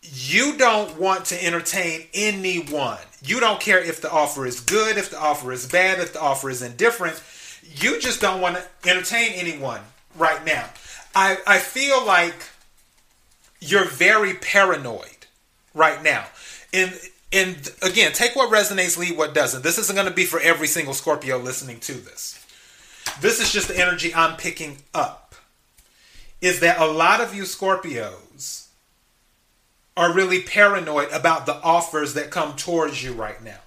you 0.03 0.59
don't 0.59 0.99
want 1.01 1.25
to 1.27 1.43
entertain 1.43 2.03
anyone. 2.13 2.99
You 3.25 3.41
don't 3.41 3.61
care 3.61 3.83
if 3.83 4.03
the 4.03 4.13
offer 4.13 4.45
is 4.45 4.61
good, 4.61 4.99
if 4.99 5.11
the 5.11 5.19
offer 5.19 5.53
is 5.53 5.67
bad, 5.67 6.01
if 6.01 6.13
the 6.13 6.21
offer 6.21 6.51
is 6.51 6.61
indifferent. 6.61 7.23
You 7.75 8.01
just 8.01 8.21
don't 8.21 8.41
want 8.41 8.57
to 8.57 8.91
entertain 8.91 9.33
anyone 9.33 9.81
right 10.17 10.45
now. 10.45 10.69
I, 11.15 11.39
I 11.47 11.59
feel 11.59 12.05
like 12.05 12.35
you're 13.61 13.85
very 13.85 14.35
paranoid 14.35 15.27
right 15.75 16.03
now. 16.03 16.27
And 16.73 16.93
and 17.31 17.71
again, 17.83 18.13
take 18.13 18.35
what 18.35 18.51
resonates, 18.51 18.97
leave 18.97 19.19
what 19.19 19.35
doesn't. 19.35 19.63
This 19.63 19.77
isn't 19.79 19.95
going 19.95 20.09
to 20.09 20.15
be 20.15 20.25
for 20.25 20.41
every 20.41 20.67
single 20.67 20.95
Scorpio 20.95 21.37
listening 21.37 21.79
to 21.81 21.93
this. 21.93 22.43
This 23.21 23.41
is 23.41 23.53
just 23.53 23.69
the 23.69 23.79
energy 23.79 24.15
I'm 24.15 24.37
picking 24.37 24.79
up. 24.95 25.35
Is 26.41 26.61
that 26.61 26.81
a 26.81 26.87
lot 26.87 27.21
of 27.21 27.35
you 27.35 27.43
Scorpios 27.43 28.69
are 29.97 30.15
really 30.15 30.41
paranoid 30.41 31.11
about 31.11 31.45
the 31.45 31.61
offers 31.63 32.15
that 32.15 32.31
come 32.31 32.55
towards 32.57 33.03
you 33.03 33.13
right 33.13 33.43
now. 33.43 33.59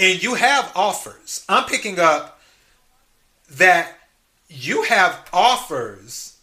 And 0.00 0.20
you 0.22 0.34
have 0.34 0.72
offers. 0.74 1.44
I'm 1.48 1.66
picking 1.66 2.00
up 2.00 2.40
that 3.56 3.92
you 4.48 4.82
have 4.84 5.28
offers 5.32 6.38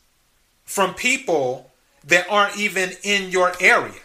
from 0.63 0.94
people 0.94 1.72
that 2.06 2.25
aren't 2.30 2.58
even 2.58 2.92
in 3.04 3.30
your 3.30 3.54
area 3.60 4.01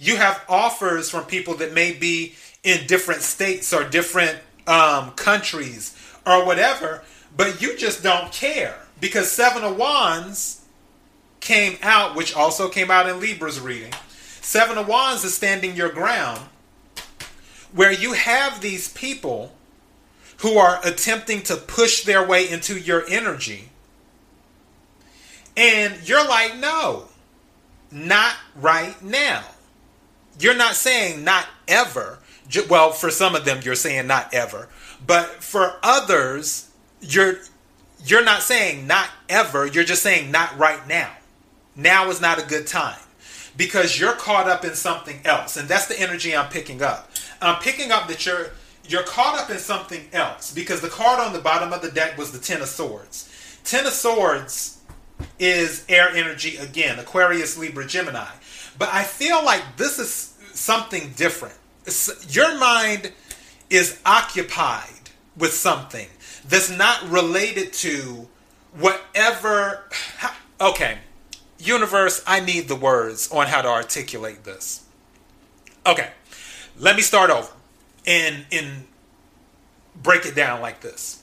you 0.00 0.16
have 0.16 0.42
offers 0.48 1.10
from 1.10 1.24
people 1.24 1.54
that 1.54 1.74
may 1.74 1.92
be 1.92 2.34
in 2.64 2.86
different 2.86 3.20
states 3.20 3.72
or 3.72 3.84
different 3.84 4.38
um, 4.66 5.10
countries 5.12 5.94
or 6.26 6.46
whatever, 6.46 7.02
but 7.36 7.60
you 7.60 7.76
just 7.76 8.02
don't 8.02 8.32
care 8.32 8.78
because 8.98 9.30
Seven 9.30 9.62
of 9.62 9.76
Wands 9.76 10.64
came 11.40 11.76
out, 11.82 12.16
which 12.16 12.34
also 12.34 12.68
came 12.68 12.90
out 12.90 13.08
in 13.08 13.20
Libra's 13.20 13.60
reading. 13.60 13.92
Seven 14.40 14.78
of 14.78 14.88
Wands 14.88 15.22
is 15.22 15.34
standing 15.34 15.76
your 15.76 15.90
ground, 15.90 16.40
where 17.72 17.92
you 17.92 18.14
have 18.14 18.60
these 18.60 18.90
people 18.94 19.52
who 20.40 20.56
are 20.56 20.80
attempting 20.84 21.42
to 21.42 21.56
push 21.56 22.04
their 22.04 22.26
way 22.26 22.48
into 22.48 22.78
your 22.78 23.04
energy. 23.08 23.68
And 25.56 25.96
you're 26.08 26.26
like, 26.26 26.56
no, 26.56 27.08
not 27.90 28.34
right 28.56 29.00
now. 29.02 29.44
You're 30.38 30.56
not 30.56 30.74
saying 30.74 31.24
not 31.24 31.46
ever. 31.68 32.18
Well, 32.68 32.92
for 32.92 33.10
some 33.10 33.34
of 33.34 33.44
them, 33.44 33.60
you're 33.62 33.74
saying 33.74 34.06
not 34.06 34.32
ever. 34.32 34.68
But 35.06 35.26
for 35.42 35.76
others, 35.82 36.70
you're 37.00 37.36
you're 38.04 38.24
not 38.24 38.42
saying 38.42 38.86
not 38.86 39.10
ever. 39.28 39.66
You're 39.66 39.84
just 39.84 40.02
saying 40.02 40.30
not 40.30 40.58
right 40.58 40.86
now. 40.88 41.10
Now 41.76 42.08
is 42.08 42.20
not 42.20 42.42
a 42.42 42.46
good 42.46 42.66
time 42.66 42.98
because 43.56 44.00
you're 44.00 44.14
caught 44.14 44.48
up 44.48 44.64
in 44.64 44.74
something 44.74 45.20
else, 45.24 45.56
and 45.56 45.68
that's 45.68 45.86
the 45.86 46.00
energy 46.00 46.34
I'm 46.34 46.48
picking 46.48 46.82
up. 46.82 47.10
I'm 47.42 47.60
picking 47.60 47.92
up 47.92 48.08
that 48.08 48.24
you're 48.24 48.50
you're 48.88 49.02
caught 49.04 49.38
up 49.38 49.50
in 49.50 49.58
something 49.58 50.08
else 50.12 50.52
because 50.52 50.80
the 50.80 50.88
card 50.88 51.20
on 51.20 51.32
the 51.32 51.38
bottom 51.38 51.72
of 51.72 51.82
the 51.82 51.90
deck 51.90 52.18
was 52.18 52.32
the 52.32 52.38
Ten 52.38 52.60
of 52.60 52.68
Swords. 52.68 53.28
Ten 53.64 53.86
of 53.86 53.92
Swords 53.92 54.80
is 55.38 55.84
air 55.88 56.08
energy 56.08 56.56
again, 56.56 56.98
Aquarius, 56.98 57.56
Libra, 57.58 57.86
Gemini. 57.86 58.26
But 58.78 58.88
I 58.92 59.04
feel 59.04 59.44
like 59.44 59.62
this 59.76 59.98
is 59.98 60.34
something 60.54 61.12
different. 61.16 61.54
Your 62.28 62.58
mind 62.58 63.12
is 63.68 64.00
occupied 64.04 65.10
with 65.36 65.52
something 65.52 66.08
that's 66.48 66.70
not 66.70 67.08
related 67.08 67.72
to 67.74 68.28
whatever. 68.78 69.84
Okay, 70.62 70.98
universe, 71.58 72.22
I 72.26 72.40
need 72.40 72.68
the 72.68 72.76
words 72.76 73.32
on 73.32 73.46
how 73.46 73.62
to 73.62 73.68
articulate 73.68 74.44
this. 74.44 74.84
Okay, 75.86 76.10
let 76.78 76.96
me 76.96 77.00
start 77.00 77.30
over 77.30 77.48
and, 78.06 78.44
and 78.52 78.86
break 80.02 80.26
it 80.26 80.34
down 80.34 80.60
like 80.60 80.80
this. 80.80 81.22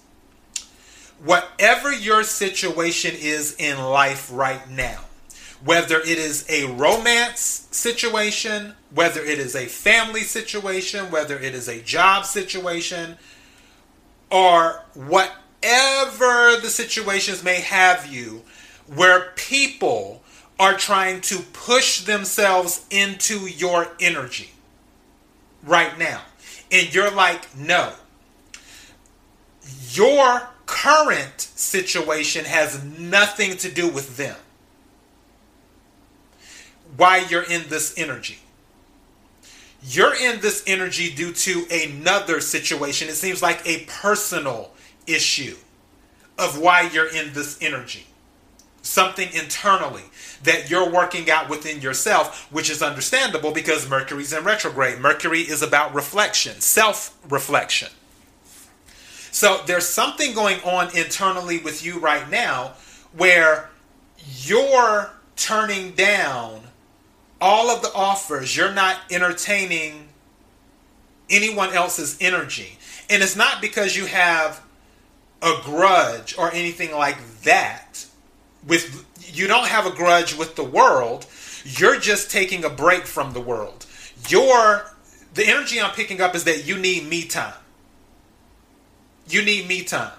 Whatever 1.23 1.91
your 1.91 2.23
situation 2.23 3.15
is 3.17 3.55
in 3.57 3.77
life 3.79 4.29
right 4.31 4.69
now, 4.69 5.01
whether 5.63 5.99
it 5.99 6.19
is 6.19 6.45
a 6.49 6.65
romance 6.73 7.67
situation, 7.71 8.75
whether 8.93 9.21
it 9.21 9.39
is 9.39 9.55
a 9.55 9.65
family 9.65 10.21
situation, 10.21 11.09
whether 11.09 11.37
it 11.37 11.55
is 11.55 11.67
a 11.67 11.81
job 11.81 12.25
situation, 12.25 13.17
or 14.29 14.83
whatever 14.93 15.31
the 16.61 16.69
situations 16.69 17.43
may 17.43 17.61
have 17.61 18.05
you, 18.05 18.43
where 18.93 19.31
people 19.35 20.21
are 20.59 20.75
trying 20.75 21.21
to 21.21 21.39
push 21.53 22.01
themselves 22.01 22.85
into 22.89 23.47
your 23.47 23.87
energy 23.99 24.51
right 25.63 25.97
now. 25.97 26.21
And 26.71 26.93
you're 26.93 27.11
like, 27.11 27.55
no. 27.57 27.93
Your 29.91 30.49
current 30.65 31.39
situation 31.41 32.45
has 32.45 32.83
nothing 32.83 33.57
to 33.57 33.71
do 33.71 33.89
with 33.89 34.17
them 34.17 34.35
why 36.95 37.17
you're 37.29 37.43
in 37.43 37.63
this 37.69 37.93
energy. 37.97 38.39
You're 39.83 40.15
in 40.15 40.41
this 40.41 40.63
energy 40.67 41.13
due 41.13 41.31
to 41.31 41.65
another 41.71 42.41
situation. 42.41 43.07
It 43.07 43.13
seems 43.13 43.41
like 43.41 43.65
a 43.65 43.85
personal 43.85 44.71
issue 45.05 45.55
of 46.37 46.59
why 46.59 46.89
you're 46.93 47.07
in 47.07 47.33
this 47.33 47.57
energy. 47.61 48.05
Something 48.87 49.27
internally 49.33 50.03
that 50.43 50.69
you're 50.69 50.89
working 50.89 51.29
out 51.29 51.49
within 51.49 51.81
yourself, 51.81 52.47
which 52.51 52.69
is 52.69 52.81
understandable 52.81 53.51
because 53.51 53.89
Mercury's 53.89 54.31
in 54.31 54.45
retrograde. 54.45 54.99
Mercury 54.99 55.41
is 55.41 55.61
about 55.61 55.93
reflection, 55.93 56.61
self 56.61 57.17
reflection. 57.29 57.89
So 59.31 59.61
there's 59.67 59.87
something 59.87 60.33
going 60.33 60.61
on 60.61 60.95
internally 60.95 61.59
with 61.59 61.85
you 61.85 61.99
right 61.99 62.29
now 62.31 62.73
where 63.15 63.69
you're 64.25 65.11
turning 65.35 65.91
down 65.91 66.61
all 67.39 67.69
of 67.69 67.81
the 67.81 67.93
offers, 67.93 68.55
you're 68.55 68.73
not 68.73 68.97
entertaining 69.11 70.07
anyone 71.29 71.73
else's 71.73 72.17
energy. 72.21 72.77
And 73.09 73.21
it's 73.21 73.35
not 73.35 73.61
because 73.61 73.95
you 73.95 74.05
have 74.05 74.63
a 75.41 75.53
grudge 75.63 76.37
or 76.37 76.51
anything 76.51 76.91
like 76.93 77.17
that 77.43 77.86
with 78.67 79.05
you 79.33 79.47
don't 79.47 79.67
have 79.67 79.85
a 79.85 79.91
grudge 79.91 80.35
with 80.35 80.55
the 80.55 80.63
world. 80.63 81.25
You're 81.63 81.99
just 81.99 82.31
taking 82.31 82.63
a 82.63 82.69
break 82.69 83.05
from 83.05 83.33
the 83.33 83.41
world. 83.41 83.85
Your 84.29 84.85
the 85.33 85.47
energy 85.47 85.79
I'm 85.79 85.91
picking 85.91 86.21
up 86.21 86.35
is 86.35 86.43
that 86.45 86.65
you 86.65 86.77
need 86.77 87.07
me 87.07 87.23
time. 87.25 87.53
You 89.27 89.43
need 89.43 89.67
me 89.67 89.83
time. 89.83 90.13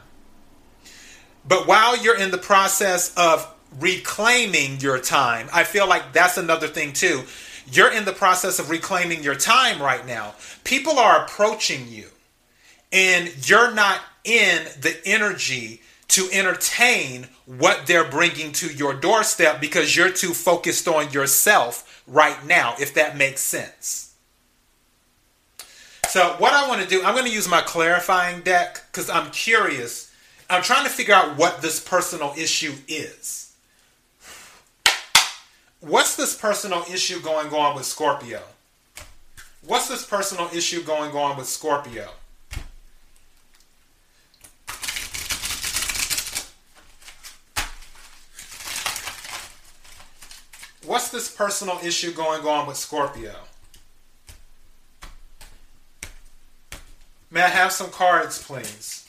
But 1.46 1.66
while 1.66 1.96
you're 1.96 2.18
in 2.18 2.30
the 2.30 2.38
process 2.38 3.14
of 3.16 3.54
reclaiming 3.78 4.80
your 4.80 4.98
time. 4.98 5.48
I 5.52 5.64
feel 5.64 5.88
like 5.88 6.12
that's 6.12 6.37
another 6.37 6.66
thing 6.66 6.92
too. 6.92 7.22
You're 7.70 7.92
in 7.92 8.04
the 8.04 8.12
process 8.12 8.58
of 8.58 8.70
reclaiming 8.70 9.22
your 9.22 9.34
time 9.34 9.80
right 9.80 10.06
now. 10.06 10.34
People 10.64 10.98
are 10.98 11.24
approaching 11.24 11.87
you, 11.88 12.06
and 12.92 13.30
you're 13.48 13.72
not 13.74 14.00
in 14.24 14.64
the 14.80 14.96
energy 15.04 15.82
to 16.09 16.29
entertain 16.33 17.29
what 17.44 17.87
they're 17.87 18.09
bringing 18.09 18.53
to 18.53 18.73
your 18.73 18.94
doorstep 18.94 19.61
because 19.61 19.94
you're 19.94 20.11
too 20.11 20.33
focused 20.33 20.88
on 20.88 21.12
yourself 21.12 22.03
right 22.07 22.47
now, 22.47 22.75
if 22.81 22.94
that 22.94 23.16
makes 23.16 23.40
sense. 23.40 24.14
So, 26.09 26.35
what 26.38 26.55
I 26.55 26.66
want 26.66 26.81
to 26.81 26.88
do, 26.88 27.03
I'm 27.05 27.14
going 27.14 27.27
to 27.27 27.33
use 27.33 27.49
my 27.49 27.61
clarifying 27.61 28.40
deck 28.40 28.83
because 28.90 29.11
I'm 29.11 29.31
curious. 29.31 30.11
I'm 30.49 30.62
trying 30.62 30.85
to 30.85 30.90
figure 30.90 31.14
out 31.14 31.37
what 31.37 31.61
this 31.61 31.79
personal 31.81 32.33
issue 32.37 32.73
is 32.88 33.49
what's 35.81 36.16
this 36.16 36.35
personal 36.37 36.85
issue 36.92 37.21
going 37.21 37.53
on 37.53 37.77
with 37.77 37.85
Scorpio? 37.85 38.40
What's 39.64 39.88
this 39.88 40.05
personal 40.05 40.49
issue 40.55 40.83
going 40.83 41.12
on 41.12 41.37
with 41.37 41.47
Scorpio? 41.47 42.09
What's 50.88 51.11
this 51.11 51.31
personal 51.31 51.79
issue 51.85 52.12
going 52.14 52.46
on 52.46 52.66
with 52.66 52.79
Scorpio? 52.79 53.35
May 57.31 57.42
I 57.42 57.48
have 57.48 57.72
some 57.72 57.90
cards, 57.90 58.42
please? 58.42 59.07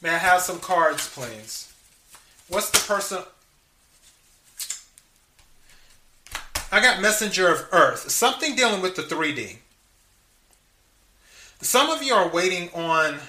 May 0.00 0.08
I 0.08 0.16
have 0.16 0.40
some 0.40 0.58
cards, 0.58 1.06
please? 1.10 1.70
What's 2.48 2.70
the 2.70 2.78
person? 2.78 3.24
I 6.72 6.80
got 6.80 7.02
Messenger 7.02 7.48
of 7.48 7.68
Earth. 7.72 8.10
Something 8.10 8.56
dealing 8.56 8.80
with 8.80 8.96
the 8.96 9.02
3D. 9.02 9.58
Some 11.62 11.90
of 11.90 12.02
you 12.02 12.12
are 12.12 12.28
waiting 12.28 12.70
on 12.74 13.20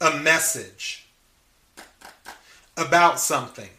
a 0.00 0.20
message 0.20 1.04
about 2.76 3.18
something. 3.18 3.70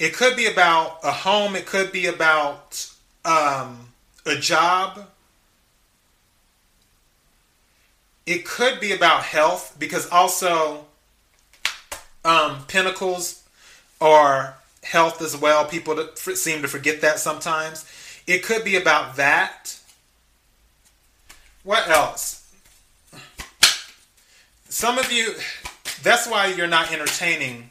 It 0.00 0.12
could 0.12 0.34
be 0.34 0.46
about 0.46 0.98
a 1.04 1.12
home, 1.12 1.54
it 1.54 1.66
could 1.66 1.92
be 1.92 2.06
about 2.06 2.90
um, 3.24 3.90
a 4.26 4.34
job, 4.34 5.06
it 8.26 8.44
could 8.44 8.80
be 8.80 8.92
about 8.92 9.22
health, 9.22 9.76
because 9.78 10.08
also 10.10 10.86
um, 12.24 12.64
Pentacles 12.66 13.44
are 14.00 14.56
health 14.82 15.22
as 15.22 15.36
well. 15.36 15.64
People 15.64 16.08
seem 16.16 16.60
to 16.62 16.68
forget 16.68 17.02
that 17.02 17.20
sometimes. 17.20 17.88
It 18.26 18.42
could 18.42 18.64
be 18.64 18.74
about 18.74 19.14
that. 19.14 19.78
What 21.62 21.88
else? 21.88 22.39
Some 24.70 24.98
of 24.98 25.10
you, 25.10 25.34
that's 26.04 26.28
why 26.28 26.46
you're 26.46 26.68
not 26.68 26.92
entertaining 26.92 27.70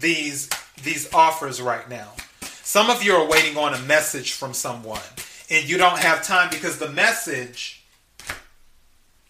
these 0.00 0.48
these 0.82 1.12
offers 1.14 1.62
right 1.62 1.88
now. 1.88 2.12
Some 2.42 2.90
of 2.90 3.04
you 3.04 3.14
are 3.14 3.28
waiting 3.28 3.56
on 3.56 3.72
a 3.72 3.78
message 3.82 4.32
from 4.32 4.52
someone 4.52 5.00
and 5.48 5.68
you 5.68 5.78
don't 5.78 5.98
have 5.98 6.24
time 6.24 6.50
because 6.50 6.78
the 6.78 6.90
message 6.90 7.84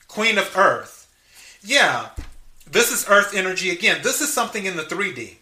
Queen 0.09 0.38
of 0.38 0.57
Earth. 0.57 1.07
Yeah, 1.62 2.09
this 2.70 2.90
is 2.90 3.07
earth 3.09 3.35
energy 3.35 3.68
again. 3.68 4.01
This 4.03 4.22
is 4.22 4.33
something 4.33 4.64
in 4.64 4.77
the 4.77 4.83
3D. 4.83 5.37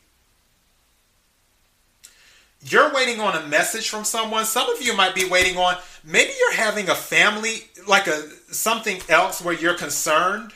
you're 2.68 2.92
waiting 2.92 3.20
on 3.20 3.36
a 3.36 3.46
message 3.46 3.88
from 3.88 4.04
someone. 4.04 4.44
Some 4.44 4.68
of 4.68 4.82
you 4.82 4.96
might 4.96 5.14
be 5.14 5.28
waiting 5.28 5.56
on 5.56 5.76
maybe 6.02 6.32
you're 6.38 6.54
having 6.54 6.88
a 6.88 6.94
family 6.94 7.68
like 7.86 8.08
a 8.08 8.28
something 8.52 9.00
else 9.08 9.40
where 9.40 9.54
you're 9.54 9.74
concerned 9.74 10.52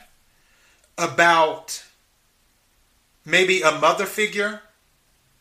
about 1.00 1.82
maybe 3.24 3.62
a 3.62 3.72
mother 3.72 4.06
figure, 4.06 4.60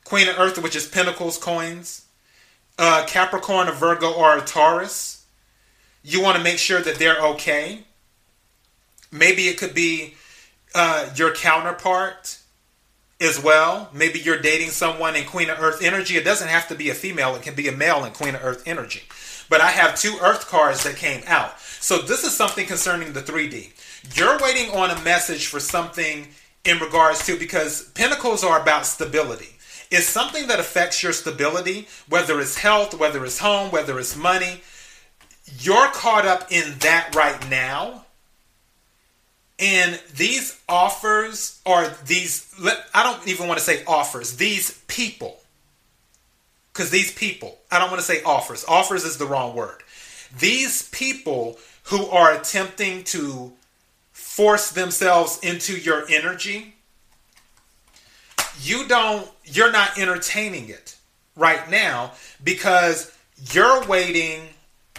Queen 0.06 0.28
of 0.28 0.39
Earth, 0.39 0.62
which 0.62 0.76
is 0.76 0.88
Pentacles 0.88 1.38
coins, 1.38 2.06
uh, 2.80 3.04
Capricorn, 3.06 3.67
a 3.67 3.72
Virgo, 3.72 4.12
or 4.12 4.38
a 4.38 4.41
Taurus. 4.41 5.26
You 6.02 6.22
want 6.22 6.38
to 6.38 6.43
make 6.43 6.58
sure 6.58 6.82
that 6.82 6.95
they're 6.95 7.19
okay. 7.19 7.84
Maybe 9.12 9.48
it 9.50 9.58
could 9.58 9.74
be 9.74 10.15
uh, 10.74 11.10
your 11.15 11.34
counterpart 11.34 12.39
as 13.19 13.41
well. 13.43 13.89
Maybe 13.93 14.19
you're 14.19 14.41
dating 14.41 14.69
someone 14.69 15.15
in 15.15 15.26
Queen 15.26 15.50
of 15.50 15.60
Earth 15.60 15.84
energy. 15.84 16.15
It 16.15 16.24
doesn't 16.24 16.48
have 16.48 16.69
to 16.69 16.76
be 16.76 16.89
a 16.89 16.93
female, 16.93 17.36
it 17.36 17.41
can 17.41 17.56
be 17.56 17.67
a 17.67 17.74
male 17.74 18.06
in 18.06 18.13
Queen 18.13 18.36
of 18.36 18.43
Earth 18.43 18.63
energy. 18.65 19.04
But 19.50 19.62
I 19.62 19.72
have 19.72 20.00
two 20.00 20.17
Earth 20.22 20.48
cards 20.48 20.84
that 20.84 20.95
came 20.95 21.24
out. 21.28 21.60
So 21.60 22.00
this 22.00 22.24
is 22.24 22.36
something 22.36 22.65
concerning 22.65 23.13
the 23.13 23.22
3D. 23.22 23.72
You're 24.16 24.38
waiting 24.40 24.72
on 24.72 24.92
a 24.92 25.02
message 25.02 25.48
for 25.48 25.60
something 25.60 26.28
in 26.66 26.80
regards 26.80 27.26
to 27.26 27.38
because 27.38 27.90
pentacles 27.90 28.44
are 28.44 28.62
about 28.62 28.86
stability. 28.86 29.58
It's 29.92 30.08
something 30.08 30.48
that 30.48 30.60
affects 30.60 31.02
your 31.02 31.14
stability, 31.14 31.88
whether 32.08 32.40
it's 32.40 32.58
health, 32.58 32.94
whether 32.94 33.26
it's 33.26 33.40
home, 33.40 33.72
whether 33.72 34.00
it's 34.00 34.16
money. 34.16 34.62
You're 35.60 35.90
caught 35.90 36.26
up 36.26 36.52
in 36.52 36.78
that 36.80 37.16
right 37.16 37.50
now 37.50 38.06
and 39.60 40.00
these 40.16 40.58
offers 40.70 41.60
are 41.66 41.90
these, 42.06 42.54
I 42.94 43.04
don't 43.04 43.28
even 43.28 43.48
want 43.48 43.60
to 43.60 43.66
say 43.66 43.84
offers, 43.86 44.38
these 44.38 44.82
people, 44.88 45.38
because 46.72 46.92
these 46.92 47.14
people, 47.14 47.58
I 47.70 47.78
don't 47.78 47.90
want 47.90 48.00
to 48.00 48.06
say 48.06 48.24
offers, 48.24 48.64
offers 48.68 49.04
is 49.04 49.18
the 49.18 49.26
wrong 49.26 49.54
word. 49.54 49.84
These 50.40 50.88
people 50.90 51.60
who 51.84 52.06
are 52.06 52.34
attempting 52.34 53.04
to 53.06 53.52
force 54.39 54.71
themselves 54.71 55.38
into 55.43 55.78
your 55.78 56.06
energy, 56.10 56.73
you 58.62 58.88
don't, 58.88 59.30
you're 59.43 59.69
not 59.69 59.99
entertaining 59.99 60.69
it 60.69 60.95
right 61.36 61.69
now 61.69 62.13
because 62.41 63.13
you're 63.52 63.86
waiting 63.86 64.39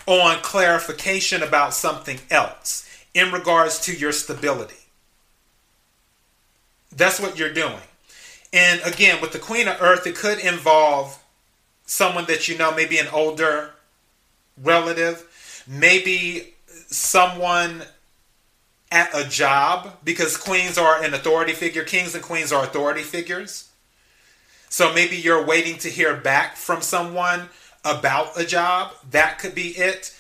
on 0.05 0.37
clarification 0.43 1.43
about 1.43 1.73
something 1.73 2.19
else 2.31 2.87
in 3.15 3.33
regards 3.33 3.81
to 3.81 3.97
your 3.97 4.13
stability. 4.13 4.75
That's 6.95 7.19
what 7.19 7.39
you're 7.39 7.55
doing. 7.55 7.81
And 8.53 8.83
again, 8.85 9.23
with 9.23 9.33
the 9.33 9.39
Queen 9.39 9.69
of 9.69 9.81
Earth, 9.81 10.07
it 10.07 10.17
could 10.17 10.39
involve 10.41 11.19
someone 11.87 12.27
that 12.27 12.47
you 12.47 12.59
know, 12.59 12.75
maybe 12.75 12.99
an 12.99 13.09
older 13.11 13.71
relative, 14.63 15.65
maybe 15.67 16.53
someone 16.89 17.85
at 18.91 19.11
a 19.15 19.29
job, 19.29 19.99
because 20.03 20.37
queens 20.37 20.77
are 20.77 21.03
an 21.03 21.15
authority 21.15 21.53
figure. 21.53 21.85
Kings 21.85 22.15
and 22.15 22.25
queens 22.25 22.53
are 22.53 22.65
authority 22.65 23.03
figures. 23.03 23.71
So 24.69 24.93
maybe 24.93 25.17
you're 25.17 25.45
waiting 25.45 25.79
to 25.79 25.89
hear 25.89 26.17
back 26.17 26.57
from 26.57 26.83
someone 26.83 27.49
about 27.85 28.39
a 28.41 28.45
job. 28.45 28.93
That 29.11 29.39
could 29.39 29.55
be 29.55 29.69
it. 29.69 30.17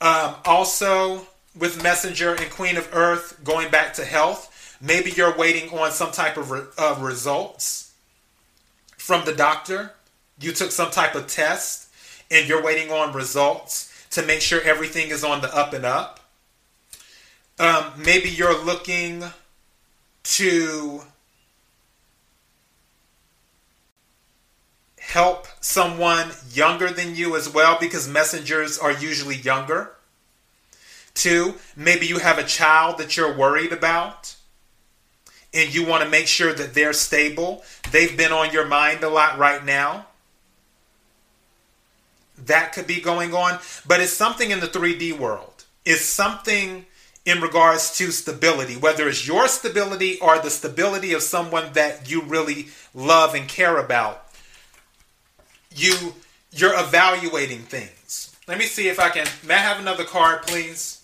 Um, 0.00 0.34
also, 0.44 1.26
with 1.56 1.82
Messenger 1.82 2.34
and 2.34 2.50
Queen 2.50 2.76
of 2.76 2.88
Earth 2.92 3.38
going 3.44 3.70
back 3.70 3.94
to 3.94 4.04
health, 4.04 4.76
maybe 4.80 5.10
you're 5.10 5.36
waiting 5.36 5.70
on 5.78 5.92
some 5.92 6.10
type 6.10 6.36
of 6.36 6.50
re- 6.50 6.64
results 6.98 7.92
from 8.96 9.24
the 9.24 9.34
doctor. 9.34 9.92
You 10.40 10.52
took 10.52 10.72
some 10.72 10.90
type 10.90 11.14
of 11.14 11.26
test 11.26 11.88
and 12.30 12.48
you're 12.48 12.62
waiting 12.62 12.90
on 12.90 13.12
results 13.12 14.06
to 14.10 14.22
make 14.22 14.40
sure 14.40 14.60
everything 14.62 15.10
is 15.10 15.22
on 15.22 15.40
the 15.40 15.54
up 15.54 15.72
and 15.74 15.84
up. 15.84 16.20
Um, 17.62 17.92
maybe 17.96 18.28
you're 18.28 18.60
looking 18.64 19.22
to 20.24 21.02
help 24.98 25.46
someone 25.60 26.32
younger 26.52 26.90
than 26.90 27.14
you 27.14 27.36
as 27.36 27.48
well 27.48 27.78
because 27.78 28.08
messengers 28.08 28.80
are 28.80 28.90
usually 28.90 29.36
younger. 29.36 29.92
Two, 31.14 31.54
maybe 31.76 32.04
you 32.04 32.18
have 32.18 32.36
a 32.36 32.42
child 32.42 32.98
that 32.98 33.16
you're 33.16 33.32
worried 33.32 33.72
about 33.72 34.34
and 35.54 35.72
you 35.72 35.86
want 35.86 36.02
to 36.02 36.10
make 36.10 36.26
sure 36.26 36.52
that 36.52 36.74
they're 36.74 36.92
stable. 36.92 37.62
They've 37.92 38.16
been 38.16 38.32
on 38.32 38.52
your 38.52 38.66
mind 38.66 39.04
a 39.04 39.08
lot 39.08 39.38
right 39.38 39.64
now. 39.64 40.06
That 42.36 42.72
could 42.72 42.88
be 42.88 43.00
going 43.00 43.34
on, 43.34 43.60
but 43.86 44.00
it's 44.00 44.12
something 44.12 44.50
in 44.50 44.58
the 44.58 44.66
3D 44.66 45.16
world. 45.16 45.64
It's 45.84 46.04
something 46.04 46.86
in 47.24 47.40
regards 47.40 47.96
to 47.98 48.10
stability, 48.10 48.76
whether 48.76 49.08
it's 49.08 49.26
your 49.26 49.46
stability 49.46 50.18
or 50.20 50.38
the 50.38 50.50
stability 50.50 51.12
of 51.12 51.22
someone 51.22 51.72
that 51.74 52.10
you 52.10 52.22
really 52.22 52.68
love 52.94 53.34
and 53.34 53.48
care 53.48 53.78
about. 53.78 54.26
You 55.74 56.14
you're 56.50 56.78
evaluating 56.78 57.60
things. 57.60 58.36
Let 58.46 58.58
me 58.58 58.64
see 58.64 58.88
if 58.88 59.00
I 59.00 59.08
can. 59.08 59.26
May 59.46 59.54
I 59.54 59.58
have 59.58 59.80
another 59.80 60.04
card, 60.04 60.42
please? 60.42 60.98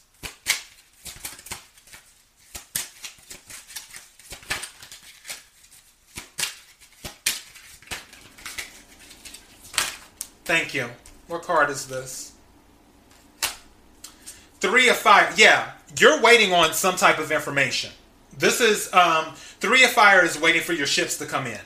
Thank 10.44 10.74
you. 10.74 10.88
What 11.26 11.42
card 11.42 11.70
is 11.70 11.86
this? 11.88 12.32
Three 14.60 14.88
of 14.88 14.96
Fire. 14.96 15.32
Yeah, 15.36 15.72
you're 15.98 16.20
waiting 16.20 16.52
on 16.52 16.72
some 16.72 16.96
type 16.96 17.18
of 17.18 17.32
information. 17.32 17.90
This 18.36 18.60
is 18.60 18.92
um, 18.92 19.34
three 19.34 19.84
of 19.84 19.90
fire 19.90 20.24
is 20.24 20.40
waiting 20.40 20.62
for 20.62 20.72
your 20.72 20.86
ships 20.86 21.18
to 21.18 21.26
come 21.26 21.46
in, 21.46 21.60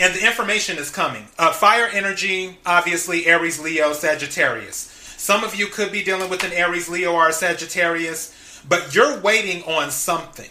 and 0.00 0.14
the 0.14 0.26
information 0.26 0.78
is 0.78 0.90
coming. 0.90 1.26
Uh, 1.38 1.52
fire 1.52 1.86
energy, 1.92 2.58
obviously 2.64 3.26
Aries, 3.26 3.60
Leo, 3.60 3.92
Sagittarius. 3.92 4.90
Some 5.16 5.44
of 5.44 5.54
you 5.54 5.66
could 5.66 5.92
be 5.92 6.02
dealing 6.02 6.30
with 6.30 6.44
an 6.44 6.52
Aries, 6.52 6.88
Leo, 6.88 7.12
or 7.12 7.32
Sagittarius, 7.32 8.62
but 8.68 8.94
you're 8.94 9.18
waiting 9.20 9.62
on 9.64 9.90
something. 9.90 10.50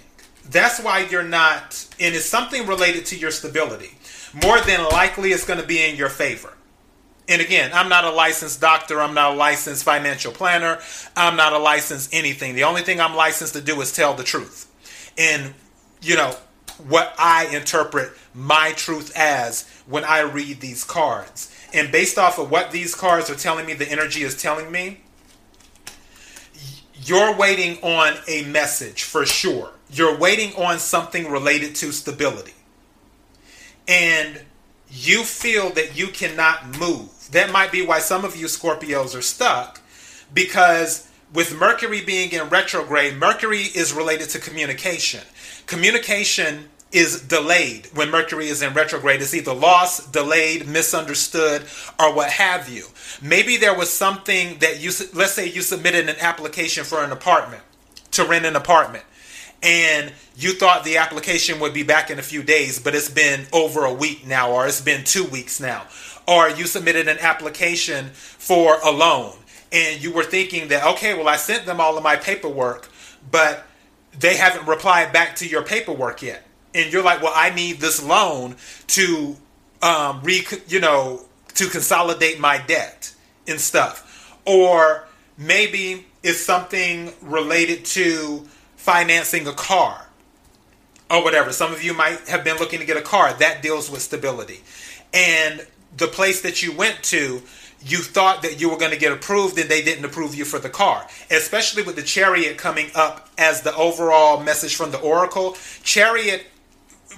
That's 0.49 0.81
why 0.81 1.07
you're 1.09 1.23
not, 1.23 1.88
and 1.99 2.13
it's 2.13 2.25
something 2.25 2.67
related 2.67 3.05
to 3.07 3.17
your 3.17 3.31
stability. 3.31 3.97
More 4.43 4.59
than 4.62 4.83
likely, 4.86 5.31
it's 5.31 5.45
going 5.45 5.59
to 5.59 5.65
be 5.65 5.83
in 5.83 5.95
your 5.95 6.09
favor 6.09 6.53
and 7.29 7.41
again, 7.41 7.71
I'm 7.73 7.89
not 7.89 8.03
a 8.03 8.12
licensed 8.12 8.59
doctor. 8.59 8.99
I'm 8.99 9.13
not 9.13 9.33
a 9.33 9.36
licensed 9.36 9.83
financial 9.83 10.31
planner. 10.31 10.79
I'm 11.15 11.36
not 11.36 11.53
a 11.53 11.57
licensed 11.57 12.13
anything. 12.13 12.55
The 12.55 12.65
only 12.65 12.81
thing 12.81 12.99
I'm 12.99 13.15
licensed 13.15 13.53
to 13.53 13.62
do 13.62 13.79
is 13.81 13.93
tell 13.93 14.13
the 14.13 14.23
truth. 14.23 14.69
And, 15.17 15.53
you 16.01 16.15
know, 16.15 16.36
what 16.88 17.13
I 17.17 17.47
interpret 17.55 18.12
my 18.33 18.73
truth 18.75 19.13
as 19.15 19.69
when 19.88 20.03
I 20.03 20.21
read 20.21 20.59
these 20.59 20.83
cards. 20.83 21.55
And 21.73 21.91
based 21.91 22.17
off 22.17 22.39
of 22.39 22.51
what 22.51 22.71
these 22.71 22.93
cards 22.93 23.29
are 23.29 23.36
telling 23.36 23.65
me, 23.65 23.73
the 23.73 23.89
energy 23.89 24.23
is 24.23 24.39
telling 24.41 24.71
me, 24.71 25.01
you're 27.05 27.36
waiting 27.36 27.81
on 27.83 28.15
a 28.27 28.43
message 28.45 29.03
for 29.03 29.25
sure. 29.25 29.71
You're 29.91 30.17
waiting 30.17 30.55
on 30.55 30.79
something 30.79 31.29
related 31.29 31.75
to 31.75 31.91
stability. 31.91 32.53
And 33.88 34.41
you 34.93 35.23
feel 35.23 35.71
that 35.71 35.97
you 35.97 36.08
cannot 36.08 36.77
move. 36.77 37.10
That 37.32 37.51
might 37.51 37.71
be 37.71 37.86
why 37.86 37.99
some 37.99 38.23
of 38.23 38.36
you 38.36 38.45
Scorpios 38.45 39.17
are 39.17 39.23
stuck 39.23 39.82
because 40.34 41.10
with 41.34 41.58
Mercury 41.58 42.01
being 42.01 42.32
in 42.32 42.47
retrograde, 42.49 43.15
Mercury 43.17 43.63
is 43.63 43.91
related 43.91 44.29
to 44.29 44.39
communication. 44.39 45.21
Communication 45.65 46.69
is 46.91 47.23
delayed 47.23 47.88
when 47.95 48.12
Mercury 48.12 48.49
is 48.49 48.62
in 48.62 48.71
retrograde. 48.75 49.19
It's 49.19 49.34
either 49.34 49.53
lost, 49.53 50.13
delayed, 50.13 50.67
misunderstood, 50.67 51.63
or 51.99 52.13
what 52.13 52.29
have 52.29 52.69
you. 52.69 52.86
Maybe 53.19 53.58
there 53.58 53.75
was 53.75 53.89
something 53.89 54.60
that 54.60 54.79
you, 54.79 54.91
let's 55.15 55.34
say 55.34 55.49
you 55.49 55.63
submitted 55.63 56.08
an 56.08 56.17
application 56.19 56.84
for 56.84 57.03
an 57.03 57.12
apartment, 57.12 57.63
to 58.12 58.25
rent 58.25 58.45
an 58.45 58.56
apartment 58.56 59.06
and 59.63 60.12
you 60.36 60.54
thought 60.54 60.84
the 60.84 60.97
application 60.97 61.60
would 61.60 61.73
be 61.73 61.84
back 61.84 62.10
in 62.12 62.19
a 62.19 62.23
few 62.23 62.43
days, 62.43 62.80
but 62.80 62.93
it's 62.93 63.10
been 63.10 63.45
over 63.52 63.86
a 63.86 63.93
week 63.93 64.28
now, 64.28 64.52
or 64.52 64.67
it's 64.67 64.82
been 64.82 65.04
two 65.04 65.26
weeks 65.26 65.60
now, 65.60 65.88
or 66.28 66.49
you 66.49 66.65
submitted 66.65 67.08
an 67.08 67.17
application 67.19 68.10
for 68.10 68.78
a 68.84 68.91
loan 68.91 69.34
and 69.73 70.02
you 70.02 70.13
were 70.13 70.23
thinking 70.23 70.67
that, 70.67 70.86
okay, 70.86 71.15
well, 71.15 71.28
I 71.28 71.36
sent 71.36 71.65
them 71.65 71.82
all 71.82 71.97
of 71.97 72.04
my 72.04 72.15
paperwork, 72.15 72.89
but 73.32 73.65
they 74.17 74.38
haven't 74.38 74.67
replied 74.67 75.12
back 75.12 75.36
to 75.38 75.47
your 75.47 75.63
paperwork 75.63 76.21
yet. 76.21 76.45
And 76.76 76.93
you're 76.93 77.04
like, 77.04 77.23
well, 77.23 77.34
I 77.36 77.49
need 77.49 77.80
this 77.80 78.04
loan 78.04 78.56
to, 78.88 79.36
um, 79.82 80.21
re- 80.23 80.45
you 80.67 80.80
know, 80.80 81.26
to 81.56 81.67
consolidate 81.67 82.39
my 82.39 82.60
debt 82.60 83.13
and 83.47 83.60
stuff. 83.60 84.39
Or 84.45 85.08
maybe 85.38 86.06
it's 86.21 86.39
something 86.39 87.12
related 87.21 87.84
to 87.86 88.47
financing 88.83 89.47
a 89.47 89.53
car 89.53 90.07
or 91.09 91.23
whatever. 91.23 91.53
Some 91.53 91.71
of 91.71 91.81
you 91.81 91.93
might 91.93 92.27
have 92.27 92.43
been 92.43 92.57
looking 92.57 92.81
to 92.81 92.85
get 92.85 92.97
a 92.97 93.01
car 93.01 93.33
that 93.35 93.61
deals 93.61 93.89
with 93.89 94.01
stability. 94.01 94.59
And 95.13 95.65
the 95.95 96.07
place 96.07 96.41
that 96.41 96.61
you 96.61 96.75
went 96.75 97.01
to, 97.03 97.41
you 97.79 97.99
thought 97.99 98.41
that 98.41 98.59
you 98.59 98.69
were 98.69 98.77
going 98.77 98.91
to 98.91 98.97
get 98.97 99.13
approved 99.13 99.57
and 99.57 99.69
they 99.69 99.81
didn't 99.81 100.03
approve 100.03 100.35
you 100.35 100.43
for 100.43 100.59
the 100.59 100.69
car. 100.69 101.07
Especially 101.31 101.81
with 101.81 101.95
the 101.95 102.01
chariot 102.01 102.57
coming 102.57 102.87
up 102.93 103.29
as 103.37 103.61
the 103.61 103.73
overall 103.73 104.43
message 104.43 104.75
from 104.75 104.91
the 104.91 104.99
oracle. 104.99 105.55
Chariot, 105.83 106.45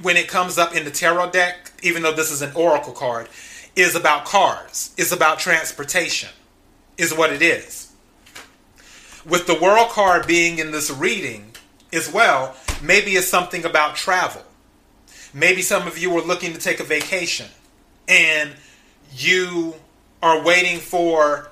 when 0.04 0.18
it 0.18 0.28
comes 0.28 0.60
up 0.60 0.76
in 0.76 0.86
the 0.86 0.92
tarot 0.92 1.32
deck, 1.32 1.72
even 1.82 2.04
though 2.04 2.14
this 2.14 2.32
is 2.32 2.44
an 2.44 2.52
oracle 2.54 2.94
card, 2.94 3.28
is 3.76 3.96
about 3.96 4.26
cars, 4.26 4.94
is 4.98 5.12
about 5.12 5.40
transportation, 5.40 6.30
is 7.00 7.12
what 7.12 7.34
it 7.34 7.42
is. 7.42 7.92
With 9.26 9.48
the 9.48 9.60
world 9.60 9.90
card 9.90 10.28
being 10.28 10.60
in 10.60 10.70
this 10.70 10.92
reading 10.92 11.54
as 11.96 12.12
well, 12.12 12.56
maybe 12.82 13.12
it's 13.12 13.28
something 13.28 13.66
about 13.66 13.96
travel. 13.96 14.44
Maybe 15.34 15.62
some 15.62 15.88
of 15.88 15.98
you 15.98 16.16
are 16.18 16.22
looking 16.22 16.54
to 16.54 16.60
take 16.60 16.80
a 16.80 16.84
vacation 16.84 17.48
and 18.08 18.52
you 19.12 19.76
are 20.22 20.44
waiting 20.44 20.80
for 20.80 21.50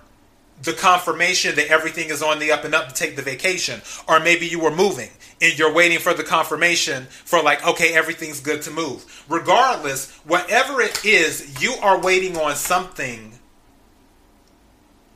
the 0.61 0.73
confirmation 0.73 1.55
that 1.55 1.67
everything 1.67 2.09
is 2.09 2.23
on 2.23 2.39
the 2.39 2.51
up 2.51 2.63
and 2.63 2.73
up 2.73 2.87
to 2.87 2.93
take 2.93 3.15
the 3.15 3.21
vacation. 3.21 3.81
Or 4.07 4.19
maybe 4.19 4.45
you 4.47 4.59
were 4.59 4.71
moving 4.71 5.09
and 5.41 5.57
you're 5.57 5.73
waiting 5.73 5.99
for 5.99 6.13
the 6.13 6.23
confirmation 6.23 7.05
for, 7.05 7.41
like, 7.41 7.65
okay, 7.67 7.93
everything's 7.93 8.39
good 8.39 8.61
to 8.63 8.71
move. 8.71 9.25
Regardless, 9.27 10.11
whatever 10.19 10.79
it 10.81 11.03
is, 11.03 11.61
you 11.61 11.73
are 11.81 11.99
waiting 11.99 12.37
on 12.37 12.55
something 12.55 13.33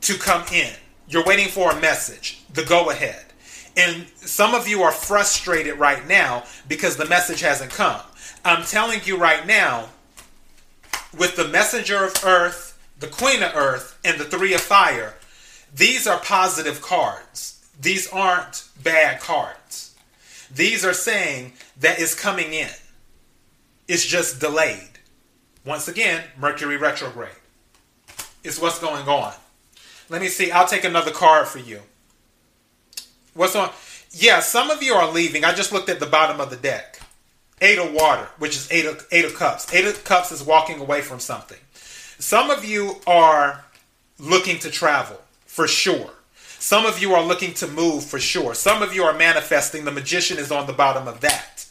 to 0.02 0.14
come 0.14 0.44
in. 0.52 0.72
You're 1.08 1.24
waiting 1.24 1.48
for 1.48 1.70
a 1.70 1.80
message, 1.80 2.42
the 2.52 2.64
go 2.64 2.90
ahead. 2.90 3.24
And 3.78 4.06
some 4.16 4.54
of 4.54 4.68
you 4.68 4.82
are 4.82 4.92
frustrated 4.92 5.78
right 5.78 6.06
now 6.06 6.44
because 6.66 6.96
the 6.96 7.06
message 7.06 7.40
hasn't 7.40 7.70
come. 7.70 8.00
I'm 8.44 8.64
telling 8.64 9.00
you 9.04 9.16
right 9.16 9.46
now, 9.46 9.88
with 11.16 11.36
the 11.36 11.48
messenger 11.48 12.04
of 12.04 12.14
earth 12.24 12.68
the 12.98 13.06
Queen 13.06 13.42
of 13.42 13.54
Earth, 13.54 13.98
and 14.04 14.18
the 14.18 14.24
Three 14.24 14.54
of 14.54 14.60
Fire, 14.60 15.14
these 15.74 16.06
are 16.06 16.18
positive 16.18 16.82
cards. 16.82 17.64
These 17.80 18.08
aren't 18.08 18.68
bad 18.82 19.20
cards. 19.20 19.94
These 20.52 20.84
are 20.84 20.94
saying 20.94 21.52
that 21.80 22.00
it's 22.00 22.20
coming 22.20 22.52
in. 22.52 22.70
It's 23.86 24.04
just 24.04 24.40
delayed. 24.40 24.98
Once 25.64 25.86
again, 25.86 26.24
Mercury 26.38 26.76
retrograde. 26.76 27.30
Is 28.42 28.60
what's 28.60 28.78
going 28.78 29.06
on. 29.08 29.34
Let 30.08 30.22
me 30.22 30.28
see. 30.28 30.50
I'll 30.50 30.66
take 30.66 30.84
another 30.84 31.10
card 31.10 31.46
for 31.46 31.58
you. 31.58 31.82
What's 33.38 33.54
on? 33.54 33.70
Yeah, 34.10 34.40
some 34.40 34.68
of 34.68 34.82
you 34.82 34.94
are 34.94 35.12
leaving. 35.12 35.44
I 35.44 35.54
just 35.54 35.72
looked 35.72 35.88
at 35.88 36.00
the 36.00 36.06
bottom 36.06 36.40
of 36.40 36.50
the 36.50 36.56
deck. 36.56 36.98
Eight 37.60 37.78
of 37.78 37.92
water, 37.92 38.28
which 38.40 38.56
is 38.56 38.68
eight 38.72 38.84
of, 38.84 39.06
eight 39.12 39.24
of 39.24 39.36
cups. 39.36 39.72
Eight 39.72 39.84
of 39.84 40.02
cups 40.02 40.32
is 40.32 40.42
walking 40.42 40.80
away 40.80 41.02
from 41.02 41.20
something. 41.20 41.58
Some 42.18 42.50
of 42.50 42.64
you 42.64 42.96
are 43.06 43.64
looking 44.18 44.58
to 44.58 44.70
travel 44.72 45.20
for 45.46 45.68
sure. 45.68 46.10
Some 46.58 46.84
of 46.84 47.00
you 47.00 47.14
are 47.14 47.24
looking 47.24 47.54
to 47.54 47.68
move 47.68 48.04
for 48.04 48.18
sure. 48.18 48.54
Some 48.54 48.82
of 48.82 48.92
you 48.92 49.04
are 49.04 49.16
manifesting. 49.16 49.84
The 49.84 49.92
magician 49.92 50.38
is 50.38 50.50
on 50.50 50.66
the 50.66 50.72
bottom 50.72 51.06
of 51.06 51.20
that. 51.20 51.64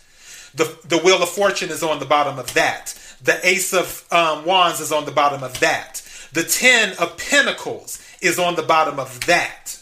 The, 0.56 0.74
the 0.88 1.00
wheel 1.00 1.22
of 1.22 1.28
fortune 1.28 1.70
is 1.70 1.84
on 1.84 2.00
the 2.00 2.06
bottom 2.06 2.40
of 2.40 2.54
that. 2.54 2.98
The 3.22 3.46
ace 3.46 3.74
of 3.74 4.06
um, 4.10 4.46
wands 4.46 4.80
is 4.80 4.94
on 4.94 5.04
the 5.04 5.12
bottom 5.12 5.44
of 5.44 5.60
that. 5.60 6.02
The 6.32 6.44
ten 6.44 6.96
of 6.98 7.18
pentacles 7.18 8.02
is 8.22 8.40
on 8.40 8.56
the 8.56 8.64
bottom 8.64 9.00
of 9.00 9.20
that. 9.26 9.77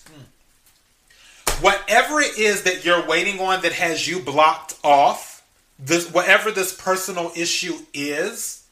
Whatever 1.61 2.19
it 2.19 2.37
is 2.37 2.63
that 2.63 2.83
you're 2.83 3.05
waiting 3.07 3.39
on 3.39 3.61
that 3.61 3.73
has 3.73 4.07
you 4.07 4.19
blocked 4.19 4.77
off, 4.83 5.43
this, 5.79 6.11
whatever 6.11 6.51
this 6.51 6.73
personal 6.73 7.31
issue 7.35 7.77
is, 7.93 8.65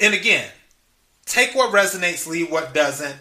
and 0.00 0.14
again, 0.14 0.48
take 1.24 1.54
what 1.54 1.72
resonates, 1.72 2.26
leave 2.26 2.50
what 2.50 2.74
doesn't. 2.74 3.16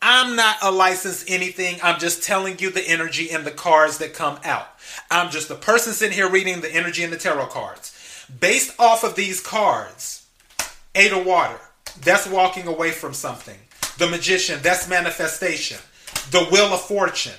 I'm 0.00 0.34
not 0.34 0.56
a 0.62 0.72
licensed 0.72 1.30
anything. 1.30 1.78
I'm 1.82 2.00
just 2.00 2.24
telling 2.24 2.58
you 2.58 2.70
the 2.70 2.82
energy 2.88 3.30
and 3.30 3.44
the 3.44 3.52
cards 3.52 3.98
that 3.98 4.14
come 4.14 4.40
out. 4.42 4.66
I'm 5.10 5.30
just 5.30 5.50
a 5.50 5.54
person 5.54 5.92
sitting 5.92 6.14
here 6.14 6.28
reading 6.28 6.60
the 6.60 6.74
energy 6.74 7.04
and 7.04 7.12
the 7.12 7.18
tarot 7.18 7.46
cards. 7.46 8.26
Based 8.40 8.74
off 8.80 9.04
of 9.04 9.14
these 9.14 9.40
cards, 9.40 10.26
Eight 10.94 11.12
of 11.12 11.24
Water, 11.24 11.60
that's 12.00 12.26
walking 12.26 12.66
away 12.66 12.90
from 12.90 13.14
something. 13.14 13.58
The 13.98 14.08
Magician, 14.08 14.60
that's 14.62 14.88
manifestation. 14.88 15.78
The 16.30 16.46
Wheel 16.50 16.72
of 16.72 16.80
Fortune, 16.80 17.32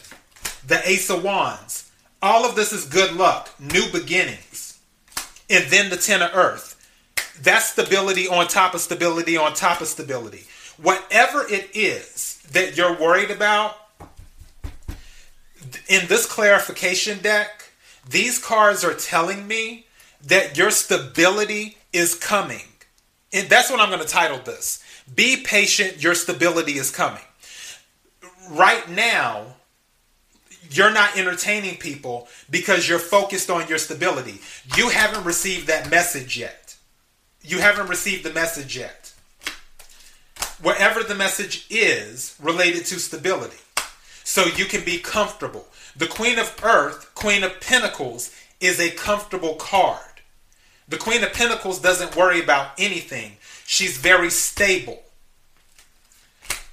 the 0.68 0.82
Ace 0.88 1.10
of 1.10 1.24
Wands. 1.24 1.92
All 2.22 2.46
of 2.46 2.56
this 2.56 2.72
is 2.72 2.86
good 2.86 3.14
luck, 3.14 3.50
new 3.60 3.92
beginnings. 3.92 4.80
And 5.50 5.70
then 5.72 5.90
the 5.90 5.98
Ten 5.98 6.22
of 6.22 6.34
Earth 6.34 6.74
that's 7.42 7.66
stability 7.66 8.28
on 8.28 8.48
top 8.48 8.74
of 8.74 8.82
stability 8.82 9.38
on 9.38 9.54
top 9.54 9.82
of 9.82 9.88
stability. 9.88 10.46
Whatever 10.82 11.46
it 11.50 11.70
is 11.74 12.42
that 12.52 12.78
you're 12.78 13.00
worried 13.00 13.32
about, 13.32 13.78
in 15.88 16.08
this 16.08 16.26
clarification 16.26 17.20
deck, 17.20 17.72
these 18.08 18.38
cards 18.38 18.84
are 18.84 18.94
telling 18.94 19.48
me 19.48 19.86
that 20.26 20.58
your 20.58 20.72
stability 20.72 21.78
is 21.92 22.16
coming. 22.16 22.66
And 23.32 23.50
that's 23.50 23.72
what 23.72 23.80
I'm 23.80 23.90
going 23.90 24.02
to 24.02 24.08
title 24.08 24.40
this. 24.40 24.84
Be 25.14 25.38
patient, 25.38 26.04
your 26.04 26.16
stability 26.16 26.74
is 26.74 26.92
coming. 26.92 27.24
Right 28.50 28.90
now, 28.90 29.46
you're 30.70 30.92
not 30.92 31.18
entertaining 31.18 31.78
people 31.78 32.28
because 32.50 32.88
you're 32.88 33.00
focused 33.00 33.50
on 33.50 33.68
your 33.68 33.78
stability. 33.78 34.40
You 34.76 34.90
haven't 34.90 35.24
received 35.24 35.68
that 35.68 35.90
message 35.90 36.38
yet 36.38 36.64
you 37.44 37.60
haven't 37.60 37.90
received 37.90 38.24
the 38.24 38.34
message 38.34 38.78
yet. 38.78 39.14
Wherever 40.62 41.04
the 41.04 41.16
message 41.16 41.68
is 41.70 42.36
related 42.42 42.86
to 42.86 43.00
stability, 43.00 43.58
so 44.24 44.46
you 44.46 44.66
can 44.66 44.86
be 44.86 44.98
comfortable. 44.98 45.68
The 45.96 46.08
Queen 46.08 46.40
of 46.40 46.56
Earth, 46.64 47.14
Queen 47.14 47.44
of 47.44 47.60
Pentacles, 47.60 48.34
is 48.62 48.80
a 48.80 48.92
comfortable 48.92 49.56
card. 49.56 50.00
The 50.88 50.98
Queen 50.98 51.24
of 51.24 51.34
Pentacles 51.34 51.80
doesn't 51.80 52.16
worry 52.16 52.42
about 52.42 52.72
anything, 52.78 53.38
she's 53.66 53.98
very 53.98 54.30
stable. 54.30 55.04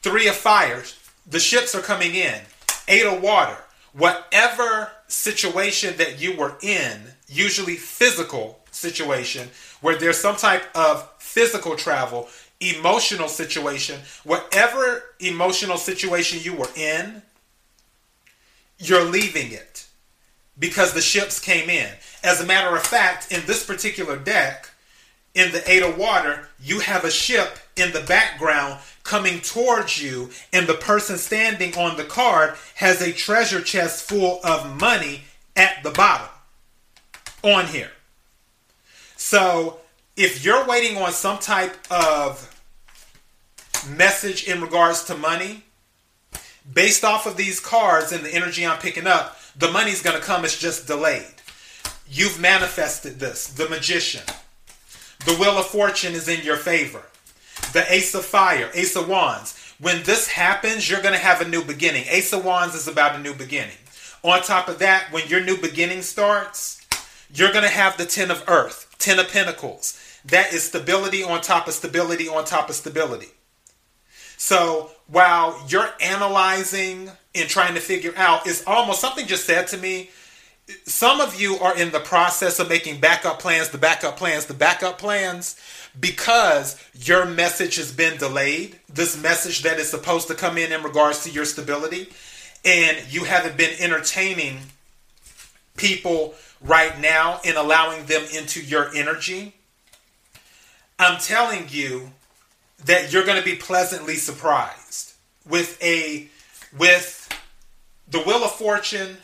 Three 0.02 0.28
of 0.28 0.36
Fires, 0.36 0.96
the 1.30 1.40
ships 1.40 1.74
are 1.74 1.80
coming 1.80 2.14
in. 2.14 2.40
Of 2.88 3.22
Water, 3.22 3.56
whatever 3.92 4.90
situation 5.06 5.96
that 5.98 6.20
you 6.20 6.36
were 6.36 6.56
in, 6.60 7.00
usually 7.28 7.76
physical 7.76 8.58
situation, 8.72 9.48
where 9.80 9.96
there's 9.96 10.18
some 10.18 10.34
type 10.34 10.64
of 10.74 11.08
physical 11.18 11.76
travel, 11.76 12.28
emotional 12.60 13.28
situation, 13.28 14.00
whatever 14.24 15.04
emotional 15.20 15.76
situation 15.76 16.40
you 16.42 16.54
were 16.54 16.70
in, 16.74 17.22
you're 18.78 19.04
leaving 19.04 19.52
it 19.52 19.86
because 20.58 20.92
the 20.92 21.00
ships 21.00 21.38
came 21.38 21.70
in. 21.70 21.90
As 22.24 22.40
a 22.40 22.46
matter 22.46 22.74
of 22.74 22.82
fact, 22.82 23.30
in 23.32 23.46
this 23.46 23.64
particular 23.64 24.16
deck, 24.16 24.68
in 25.34 25.52
the 25.52 25.70
Eight 25.70 25.82
of 25.82 25.96
Water, 25.96 26.48
you 26.60 26.80
have 26.80 27.04
a 27.04 27.10
ship 27.10 27.58
in 27.76 27.92
the 27.92 28.00
background 28.00 28.80
coming 29.02 29.40
towards 29.40 30.02
you, 30.02 30.30
and 30.52 30.66
the 30.66 30.74
person 30.74 31.18
standing 31.18 31.76
on 31.76 31.96
the 31.96 32.04
card 32.04 32.54
has 32.76 33.00
a 33.00 33.12
treasure 33.12 33.60
chest 33.60 34.08
full 34.08 34.40
of 34.44 34.78
money 34.78 35.22
at 35.56 35.82
the 35.82 35.90
bottom 35.90 36.28
on 37.42 37.66
here. 37.66 37.90
So 39.16 39.78
if 40.16 40.44
you're 40.44 40.66
waiting 40.66 40.96
on 40.98 41.12
some 41.12 41.38
type 41.38 41.76
of 41.90 42.46
message 43.88 44.44
in 44.44 44.60
regards 44.60 45.04
to 45.04 45.16
money, 45.16 45.64
based 46.72 47.04
off 47.04 47.26
of 47.26 47.36
these 47.36 47.60
cards 47.60 48.12
and 48.12 48.24
the 48.24 48.34
energy 48.34 48.66
I'm 48.66 48.78
picking 48.78 49.06
up, 49.06 49.38
the 49.56 49.70
money's 49.70 50.02
going 50.02 50.18
to 50.18 50.22
come. 50.22 50.44
It's 50.44 50.58
just 50.58 50.86
delayed. 50.86 51.34
You've 52.08 52.40
manifested 52.40 53.18
this. 53.18 53.46
The 53.46 53.68
magician. 53.68 54.22
The 55.26 55.34
wheel 55.34 55.58
of 55.58 55.66
fortune 55.66 56.14
is 56.14 56.28
in 56.28 56.44
your 56.44 56.56
favor. 56.56 57.02
The 57.72 57.84
ace 57.88 58.14
of 58.14 58.24
fire, 58.24 58.70
ace 58.74 58.96
of 58.96 59.08
wands. 59.08 59.56
When 59.78 60.02
this 60.02 60.28
happens, 60.28 60.90
you're 60.90 61.02
going 61.02 61.14
to 61.14 61.20
have 61.20 61.40
a 61.40 61.48
new 61.48 61.64
beginning. 61.64 62.04
Ace 62.08 62.32
of 62.32 62.44
wands 62.44 62.74
is 62.74 62.88
about 62.88 63.16
a 63.16 63.22
new 63.22 63.32
beginning. 63.32 63.76
On 64.22 64.42
top 64.42 64.68
of 64.68 64.78
that, 64.80 65.10
when 65.12 65.26
your 65.28 65.40
new 65.42 65.56
beginning 65.56 66.02
starts, 66.02 66.86
you're 67.32 67.52
going 67.52 67.64
to 67.64 67.70
have 67.70 67.96
the 67.96 68.04
ten 68.04 68.30
of 68.30 68.44
earth. 68.48 68.94
Ten 68.98 69.18
of 69.18 69.30
Pentacles. 69.30 69.98
That 70.26 70.52
is 70.52 70.64
stability 70.64 71.22
on 71.22 71.40
top 71.40 71.68
of 71.68 71.74
stability 71.74 72.28
on 72.28 72.44
top 72.44 72.68
of 72.68 72.74
stability. 72.74 73.28
So 74.36 74.90
while 75.06 75.62
you're 75.68 75.88
analyzing 76.00 77.10
and 77.34 77.48
trying 77.48 77.74
to 77.74 77.80
figure 77.80 78.12
out, 78.16 78.46
it's 78.46 78.66
almost 78.66 79.00
something 79.00 79.26
just 79.26 79.46
said 79.46 79.68
to 79.68 79.78
me. 79.78 80.10
Some 80.84 81.20
of 81.20 81.40
you 81.40 81.56
are 81.58 81.76
in 81.76 81.90
the 81.90 82.00
process 82.00 82.58
of 82.58 82.68
making 82.68 83.00
backup 83.00 83.38
plans, 83.38 83.70
the 83.70 83.78
backup 83.78 84.16
plans, 84.16 84.46
the 84.46 84.54
backup 84.54 84.98
plans, 84.98 85.56
because 85.98 86.76
your 86.94 87.24
message 87.26 87.76
has 87.76 87.92
been 87.92 88.18
delayed. 88.18 88.78
This 88.88 89.20
message 89.20 89.62
that 89.62 89.78
is 89.78 89.90
supposed 89.90 90.28
to 90.28 90.34
come 90.34 90.58
in 90.58 90.72
in 90.72 90.82
regards 90.82 91.24
to 91.24 91.30
your 91.30 91.44
stability, 91.44 92.08
and 92.64 92.98
you 93.12 93.24
haven't 93.24 93.56
been 93.56 93.74
entertaining 93.80 94.58
people 95.76 96.34
right 96.60 96.98
now 97.00 97.40
in 97.44 97.56
allowing 97.56 98.04
them 98.06 98.22
into 98.34 98.62
your 98.62 98.94
energy. 98.94 99.54
I'm 100.98 101.18
telling 101.18 101.66
you 101.70 102.10
that 102.84 103.12
you're 103.12 103.24
going 103.24 103.38
to 103.38 103.44
be 103.44 103.56
pleasantly 103.56 104.16
surprised 104.16 105.14
with 105.48 105.82
a 105.82 106.28
with 106.76 107.28
the 108.08 108.20
Wheel 108.20 108.44
of 108.44 108.52
Fortune 108.52 109.16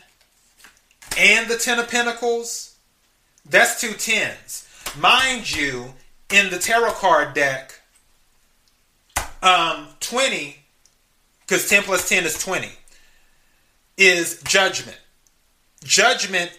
and 1.17 1.49
the 1.49 1.57
Ten 1.57 1.79
of 1.79 1.89
Pentacles. 1.89 2.75
That's 3.49 3.79
two 3.79 3.93
tens. 3.93 4.67
Mind 4.97 5.55
you, 5.55 5.93
in 6.31 6.49
the 6.49 6.59
tarot 6.59 6.91
card 6.93 7.33
deck, 7.33 7.73
um, 9.41 9.87
20, 9.99 10.57
because 11.41 11.69
10 11.69 11.83
plus 11.83 12.07
10 12.09 12.25
is 12.25 12.37
20, 12.43 12.69
is 13.97 14.41
judgment. 14.43 14.99
Judgment 15.83 16.57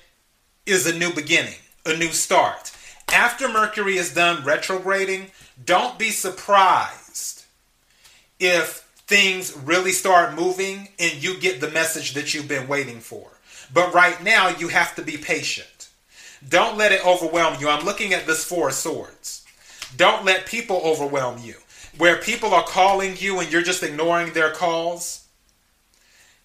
is 0.66 0.86
a 0.86 0.96
new 0.96 1.12
beginning, 1.12 1.58
a 1.84 1.96
new 1.96 2.08
start. 2.08 2.72
After 3.12 3.48
Mercury 3.48 3.96
is 3.96 4.14
done 4.14 4.44
retrograding, 4.44 5.30
don't 5.64 5.98
be 5.98 6.10
surprised 6.10 7.44
if 8.38 8.86
things 9.06 9.56
really 9.56 9.92
start 9.92 10.34
moving 10.34 10.88
and 10.98 11.22
you 11.22 11.38
get 11.38 11.60
the 11.60 11.70
message 11.70 12.14
that 12.14 12.34
you've 12.34 12.48
been 12.48 12.68
waiting 12.68 13.00
for. 13.00 13.28
But 13.72 13.92
right 13.92 14.22
now, 14.22 14.48
you 14.48 14.68
have 14.68 14.94
to 14.96 15.02
be 15.02 15.16
patient. 15.16 15.88
Don't 16.46 16.78
let 16.78 16.92
it 16.92 17.04
overwhelm 17.04 17.60
you. 17.60 17.68
I'm 17.68 17.84
looking 17.84 18.12
at 18.12 18.26
this 18.26 18.44
Four 18.44 18.68
of 18.68 18.74
Swords. 18.74 19.37
Don't 19.96 20.24
let 20.24 20.46
people 20.46 20.80
overwhelm 20.84 21.38
you. 21.42 21.54
Where 21.96 22.16
people 22.16 22.54
are 22.54 22.64
calling 22.64 23.16
you 23.18 23.40
and 23.40 23.50
you're 23.50 23.62
just 23.62 23.82
ignoring 23.82 24.32
their 24.32 24.52
calls 24.52 25.26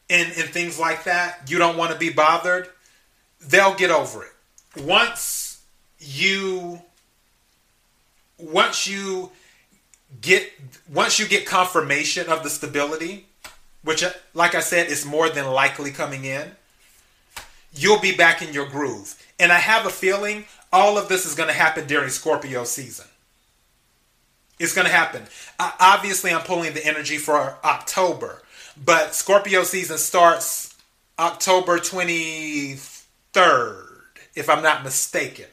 and, 0.09 0.27
and 0.37 0.49
things 0.49 0.79
like 0.79 1.03
that, 1.03 1.49
you 1.49 1.57
don't 1.57 1.77
want 1.77 1.91
to 1.91 1.97
be 1.97 2.09
bothered, 2.09 2.69
they'll 3.39 3.75
get 3.75 3.91
over 3.91 4.23
it. 4.23 4.81
Once 4.81 5.61
you 5.99 6.81
once 8.39 8.87
you 8.87 9.31
get 10.21 10.51
once 10.91 11.19
you 11.19 11.27
get 11.27 11.45
confirmation 11.45 12.27
of 12.27 12.43
the 12.43 12.49
stability, 12.49 13.27
which 13.83 14.03
uh, 14.03 14.11
like 14.33 14.55
I 14.55 14.59
said 14.59 14.87
is 14.87 15.05
more 15.05 15.29
than 15.29 15.45
likely 15.47 15.91
coming 15.91 16.25
in, 16.25 16.51
you'll 17.73 17.99
be 17.99 18.15
back 18.15 18.41
in 18.41 18.53
your 18.53 18.67
groove. 18.67 19.15
And 19.39 19.51
I 19.51 19.59
have 19.59 19.85
a 19.85 19.89
feeling 19.89 20.45
all 20.71 20.97
of 20.97 21.07
this 21.07 21.25
is 21.25 21.35
going 21.35 21.49
to 21.49 21.53
happen 21.53 21.87
during 21.87 22.09
Scorpio 22.09 22.63
season. 22.63 23.05
It's 24.63 24.73
going 24.73 24.87
to 24.87 24.93
happen. 24.93 25.23
Obviously, 25.59 26.31
I'm 26.31 26.41
pulling 26.41 26.73
the 26.73 26.83
energy 26.85 27.17
for 27.17 27.57
October, 27.65 28.41
but 28.81 29.13
Scorpio 29.13 29.63
season 29.63 29.97
starts 29.97 30.73
October 31.19 31.79
23rd, 31.79 33.87
if 34.35 34.49
I'm 34.49 34.63
not 34.63 34.85
mistaken. 34.85 35.47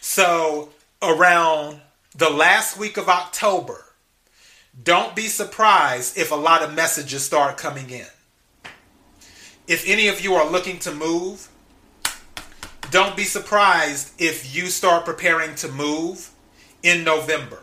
So, 0.00 0.70
around 1.02 1.82
the 2.16 2.30
last 2.30 2.78
week 2.78 2.96
of 2.96 3.10
October, 3.10 3.84
don't 4.82 5.14
be 5.14 5.26
surprised 5.26 6.16
if 6.16 6.32
a 6.32 6.36
lot 6.36 6.62
of 6.62 6.74
messages 6.74 7.24
start 7.24 7.58
coming 7.58 7.90
in. 7.90 8.06
If 9.68 9.86
any 9.86 10.08
of 10.08 10.22
you 10.22 10.34
are 10.34 10.50
looking 10.50 10.78
to 10.78 10.94
move, 10.94 11.50
don't 12.90 13.16
be 13.16 13.24
surprised 13.24 14.18
if 14.18 14.56
you 14.56 14.68
start 14.68 15.04
preparing 15.04 15.56
to 15.56 15.68
move 15.68 16.30
in 16.82 17.04
November, 17.04 17.58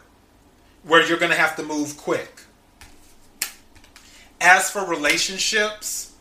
where 0.83 1.05
you're 1.05 1.17
going 1.17 1.31
to 1.31 1.37
have 1.37 1.55
to 1.55 1.63
move 1.63 1.97
quick. 1.97 2.41
As 4.41 4.69
for 4.69 4.85
relationships, 4.85 6.13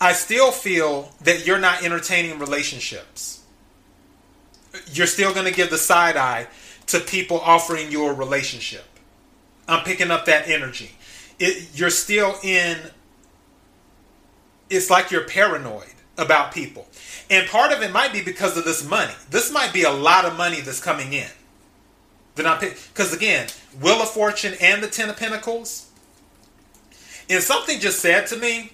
I 0.00 0.12
still 0.12 0.52
feel 0.52 1.12
that 1.22 1.46
you're 1.46 1.58
not 1.58 1.82
entertaining 1.82 2.38
relationships. 2.38 3.42
You're 4.92 5.06
still 5.06 5.32
going 5.32 5.46
to 5.46 5.52
give 5.52 5.70
the 5.70 5.78
side 5.78 6.16
eye 6.16 6.46
to 6.86 7.00
people 7.00 7.40
offering 7.40 7.90
you 7.90 8.06
a 8.06 8.12
relationship. 8.12 8.84
I'm 9.66 9.84
picking 9.84 10.10
up 10.10 10.26
that 10.26 10.48
energy. 10.48 10.92
It, 11.38 11.70
you're 11.74 11.90
still 11.90 12.36
in, 12.42 12.78
it's 14.68 14.90
like 14.90 15.10
you're 15.10 15.26
paranoid 15.26 15.94
about 16.18 16.52
people. 16.52 16.86
And 17.30 17.48
part 17.48 17.72
of 17.72 17.82
it 17.82 17.90
might 17.90 18.12
be 18.12 18.22
because 18.22 18.56
of 18.56 18.64
this 18.64 18.86
money. 18.88 19.14
This 19.30 19.50
might 19.50 19.72
be 19.72 19.82
a 19.82 19.90
lot 19.90 20.24
of 20.24 20.36
money 20.36 20.60
that's 20.60 20.82
coming 20.82 21.12
in. 21.12 21.30
That 22.36 22.46
I'm 22.46 22.58
because 22.60 23.12
again, 23.12 23.48
Wheel 23.80 24.02
of 24.02 24.10
Fortune 24.10 24.54
and 24.60 24.82
the 24.82 24.88
Ten 24.88 25.08
of 25.08 25.16
Pentacles. 25.16 25.90
And 27.30 27.42
something 27.42 27.80
just 27.80 28.00
said 28.00 28.26
to 28.28 28.36
me, 28.36 28.72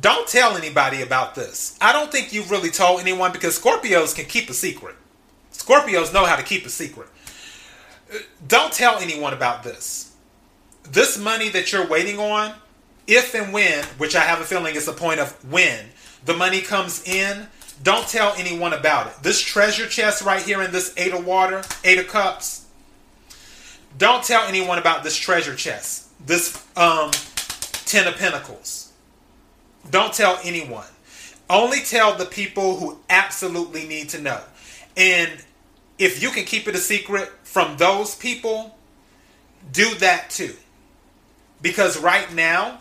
don't 0.00 0.28
tell 0.28 0.56
anybody 0.56 1.02
about 1.02 1.34
this. 1.34 1.76
I 1.80 1.92
don't 1.92 2.10
think 2.10 2.32
you've 2.32 2.50
really 2.50 2.70
told 2.70 3.00
anyone 3.00 3.32
because 3.32 3.58
Scorpios 3.58 4.14
can 4.14 4.24
keep 4.26 4.48
a 4.48 4.54
secret. 4.54 4.96
Scorpios 5.52 6.12
know 6.12 6.24
how 6.24 6.36
to 6.36 6.42
keep 6.42 6.64
a 6.66 6.70
secret. 6.70 7.08
Don't 8.46 8.72
tell 8.72 8.98
anyone 8.98 9.32
about 9.32 9.62
this. 9.62 10.12
This 10.90 11.18
money 11.18 11.48
that 11.50 11.72
you're 11.72 11.86
waiting 11.86 12.18
on, 12.18 12.54
if 13.06 13.34
and 13.34 13.52
when, 13.52 13.84
which 13.98 14.16
I 14.16 14.20
have 14.20 14.40
a 14.40 14.44
feeling 14.44 14.76
is 14.76 14.86
the 14.86 14.92
point 14.92 15.20
of 15.20 15.32
when, 15.50 15.86
the 16.24 16.34
money 16.34 16.60
comes 16.60 17.06
in, 17.06 17.48
don't 17.82 18.08
tell 18.08 18.34
anyone 18.36 18.72
about 18.72 19.08
it. 19.08 19.14
This 19.22 19.40
treasure 19.40 19.86
chest 19.86 20.22
right 20.22 20.42
here 20.42 20.62
in 20.62 20.72
this 20.72 20.94
Eight 20.96 21.12
of 21.12 21.26
Water, 21.26 21.62
Eight 21.84 21.98
of 21.98 22.08
Cups, 22.08 22.57
don't 23.96 24.22
tell 24.22 24.46
anyone 24.46 24.78
about 24.78 25.02
this 25.02 25.16
treasure 25.16 25.54
chest. 25.54 26.06
This 26.26 26.64
um, 26.76 27.10
Ten 27.84 28.06
of 28.06 28.16
Pentacles. 28.16 28.92
Don't 29.90 30.12
tell 30.12 30.38
anyone. 30.44 30.86
Only 31.48 31.80
tell 31.80 32.14
the 32.14 32.26
people 32.26 32.76
who 32.76 32.98
absolutely 33.08 33.86
need 33.86 34.10
to 34.10 34.20
know. 34.20 34.40
And 34.96 35.30
if 35.98 36.22
you 36.22 36.30
can 36.30 36.44
keep 36.44 36.68
it 36.68 36.74
a 36.74 36.78
secret 36.78 37.30
from 37.44 37.76
those 37.78 38.14
people, 38.14 38.76
do 39.72 39.94
that 39.96 40.28
too. 40.30 40.54
Because 41.62 41.98
right 41.98 42.32
now, 42.34 42.80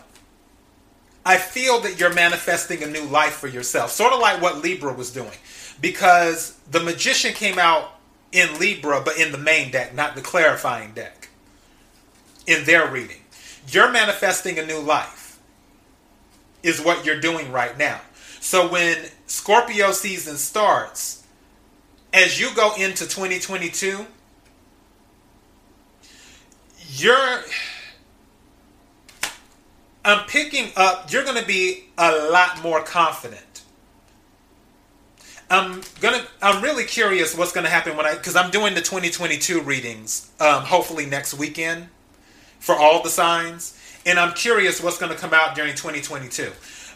I 1.25 1.37
feel 1.37 1.79
that 1.81 1.99
you're 1.99 2.13
manifesting 2.13 2.83
a 2.83 2.87
new 2.87 3.03
life 3.05 3.33
for 3.33 3.47
yourself, 3.47 3.91
sort 3.91 4.13
of 4.13 4.19
like 4.19 4.41
what 4.41 4.61
Libra 4.61 4.93
was 4.93 5.11
doing. 5.11 5.31
Because 5.79 6.57
the 6.71 6.79
magician 6.79 7.33
came 7.33 7.59
out 7.59 7.96
in 8.31 8.59
Libra, 8.59 9.01
but 9.03 9.17
in 9.17 9.31
the 9.31 9.37
main 9.37 9.71
deck, 9.71 9.95
not 9.95 10.15
the 10.15 10.21
clarifying 10.21 10.93
deck, 10.93 11.29
in 12.45 12.63
their 12.65 12.89
reading. 12.89 13.21
You're 13.69 13.91
manifesting 13.91 14.59
a 14.59 14.65
new 14.65 14.79
life, 14.79 15.39
is 16.63 16.81
what 16.81 17.05
you're 17.05 17.19
doing 17.19 17.51
right 17.51 17.77
now. 17.77 18.01
So 18.39 18.67
when 18.69 18.97
Scorpio 19.25 19.91
season 19.91 20.37
starts, 20.37 21.25
as 22.13 22.39
you 22.39 22.53
go 22.55 22.73
into 22.75 23.05
2022, 23.05 24.05
you're 26.89 27.41
I'm 30.05 30.25
picking 30.27 30.71
up 30.77 31.11
you're 31.11 31.25
going 31.25 31.39
to 31.39 31.45
be 31.45 31.85
a 31.97 32.29
lot 32.29 32.63
more 32.63 32.81
confident. 32.81 33.41
I'm 35.49 35.81
gonna. 36.01 36.23
I'm 36.41 36.61
really 36.61 36.83
curious 36.83 37.35
what's 37.35 37.53
gonna 37.53 37.69
happen 37.69 37.95
when 37.95 38.05
I, 38.05 38.15
because 38.15 38.35
I'm 38.35 38.51
doing 38.51 38.73
the 38.73 38.81
2022 38.81 39.61
readings. 39.61 40.29
Um, 40.39 40.63
hopefully 40.63 41.05
next 41.05 41.33
weekend 41.33 41.87
for 42.59 42.75
all 42.75 43.01
the 43.01 43.09
signs, 43.09 43.79
and 44.05 44.19
I'm 44.19 44.33
curious 44.33 44.81
what's 44.81 44.97
gonna 44.97 45.15
come 45.15 45.33
out 45.33 45.55
during 45.55 45.73
2022. 45.73 46.51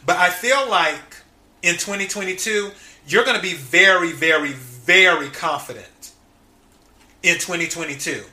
But 0.06 0.18
I 0.18 0.30
feel 0.30 0.70
like 0.70 1.18
in 1.62 1.74
2022 1.74 2.72
you're 3.08 3.26
gonna 3.26 3.42
be 3.42 3.54
very, 3.54 4.12
very, 4.12 4.52
very 4.52 5.30
confident 5.30 6.12
in 7.24 7.36
2022, 7.36 8.24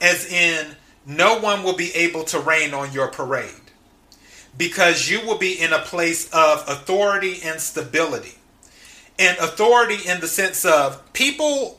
as 0.00 0.30
in 0.30 0.76
no 1.06 1.38
one 1.38 1.62
will 1.62 1.76
be 1.76 1.92
able 1.94 2.24
to 2.24 2.38
rain 2.38 2.74
on 2.74 2.92
your 2.92 3.08
parade 3.08 3.54
because 4.56 5.08
you 5.08 5.20
will 5.26 5.38
be 5.38 5.60
in 5.60 5.72
a 5.72 5.78
place 5.78 6.30
of 6.32 6.64
authority 6.68 7.40
and 7.44 7.60
stability. 7.60 8.34
And 9.18 9.38
authority 9.38 10.08
in 10.08 10.20
the 10.20 10.28
sense 10.28 10.64
of 10.64 11.12
people 11.12 11.78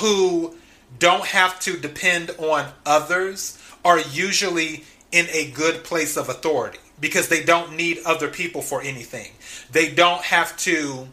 who 0.00 0.56
don't 0.98 1.26
have 1.26 1.58
to 1.60 1.76
depend 1.78 2.30
on 2.38 2.72
others 2.84 3.58
are 3.84 4.00
usually 4.00 4.84
in 5.10 5.26
a 5.30 5.50
good 5.50 5.84
place 5.84 6.16
of 6.16 6.28
authority 6.28 6.78
because 7.00 7.28
they 7.28 7.42
don't 7.42 7.74
need 7.74 7.98
other 8.06 8.28
people 8.28 8.62
for 8.62 8.80
anything. 8.82 9.30
They 9.70 9.90
don't 9.90 10.22
have 10.22 10.56
to, 10.58 11.08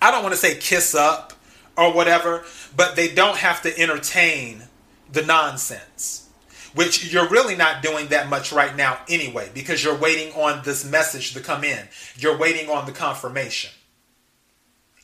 I 0.00 0.10
don't 0.10 0.22
want 0.22 0.34
to 0.34 0.40
say 0.40 0.56
kiss 0.56 0.94
up 0.94 1.32
or 1.76 1.92
whatever, 1.92 2.44
but 2.76 2.96
they 2.96 3.12
don't 3.12 3.36
have 3.36 3.62
to 3.62 3.78
entertain 3.78 4.62
the 5.12 5.22
nonsense, 5.22 6.28
which 6.74 7.12
you're 7.12 7.28
really 7.28 7.56
not 7.56 7.82
doing 7.82 8.08
that 8.08 8.28
much 8.28 8.52
right 8.52 8.74
now 8.76 8.98
anyway, 9.08 9.50
because 9.52 9.82
you're 9.82 9.96
waiting 9.96 10.32
on 10.34 10.62
this 10.64 10.84
message 10.84 11.34
to 11.34 11.40
come 11.40 11.64
in. 11.64 11.88
You're 12.16 12.38
waiting 12.38 12.70
on 12.70 12.86
the 12.86 12.92
confirmation. 12.92 13.70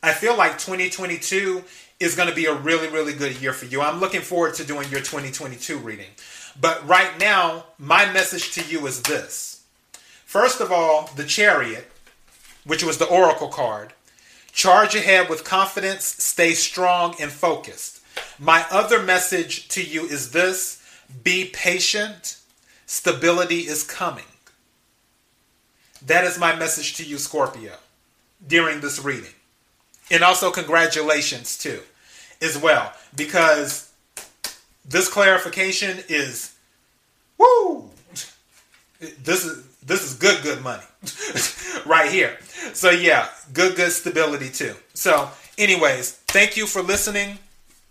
I 0.03 0.12
feel 0.12 0.36
like 0.36 0.59
2022 0.59 1.62
is 2.00 2.16
going 2.16 2.28
to 2.28 2.34
be 2.34 2.46
a 2.46 2.55
really, 2.55 2.88
really 2.88 3.12
good 3.12 3.40
year 3.40 3.53
for 3.53 3.66
you. 3.66 3.80
I'm 3.80 4.00
looking 4.00 4.20
forward 4.20 4.55
to 4.55 4.64
doing 4.64 4.90
your 4.90 5.00
2022 5.00 5.78
reading. 5.78 6.11
But 6.61 6.86
right 6.88 7.18
now, 7.20 7.66
my 7.78 8.11
message 8.12 8.53
to 8.53 8.64
you 8.64 8.84
is 8.86 9.03
this. 9.03 9.62
First 10.24 10.61
of 10.61 10.72
all, 10.72 11.09
the 11.14 11.24
chariot, 11.24 11.88
which 12.64 12.82
was 12.82 12.98
the 12.98 13.07
oracle 13.07 13.48
card, 13.48 13.92
charge 14.50 14.96
ahead 14.96 15.28
with 15.28 15.44
confidence, 15.44 16.05
stay 16.05 16.53
strong 16.53 17.14
and 17.20 17.30
focused. 17.30 18.00
My 18.40 18.66
other 18.72 19.00
message 19.00 19.68
to 19.68 19.82
you 19.84 20.05
is 20.05 20.32
this 20.32 20.82
be 21.22 21.44
patient, 21.44 22.38
stability 22.86 23.61
is 23.61 23.84
coming. 23.84 24.24
That 26.05 26.24
is 26.24 26.38
my 26.40 26.57
message 26.57 26.96
to 26.96 27.05
you, 27.05 27.18
Scorpio, 27.18 27.74
during 28.44 28.80
this 28.80 28.98
reading. 28.98 29.34
And 30.13 30.23
also, 30.23 30.51
congratulations, 30.51 31.59
too, 31.59 31.81
as 32.41 32.57
well, 32.57 32.93
because 33.17 33.91
this 34.85 35.09
clarification 35.09 35.99
is 36.09 36.55
woo! 37.39 37.91
This 39.01 39.45
is 39.45 39.67
this 39.85 40.03
is 40.05 40.15
good, 40.15 40.43
good 40.43 40.63
money 40.63 40.85
right 41.87 42.11
here. 42.11 42.39
So 42.73 42.91
yeah, 42.91 43.29
good, 43.53 43.75
good 43.75 43.91
stability 43.91 44.49
too. 44.51 44.75
So, 44.95 45.31
anyways, 45.59 46.13
thank 46.29 46.57
you 46.57 46.67
for 46.67 46.83
listening. 46.83 47.39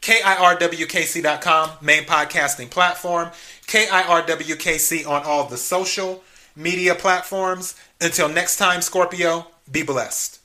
KIRWKC.com, 0.02 1.70
main 1.82 2.04
podcasting 2.04 2.70
platform. 2.72 3.30
KIRWKC 3.68 5.08
on 5.08 5.24
all 5.24 5.48
the 5.48 5.58
social 5.58 6.24
media 6.56 6.96
platforms. 6.96 7.76
Until 8.00 8.30
next 8.30 8.58
time, 8.58 8.82
Scorpio, 8.82 9.48
be 9.72 9.84
blessed. 9.84 10.41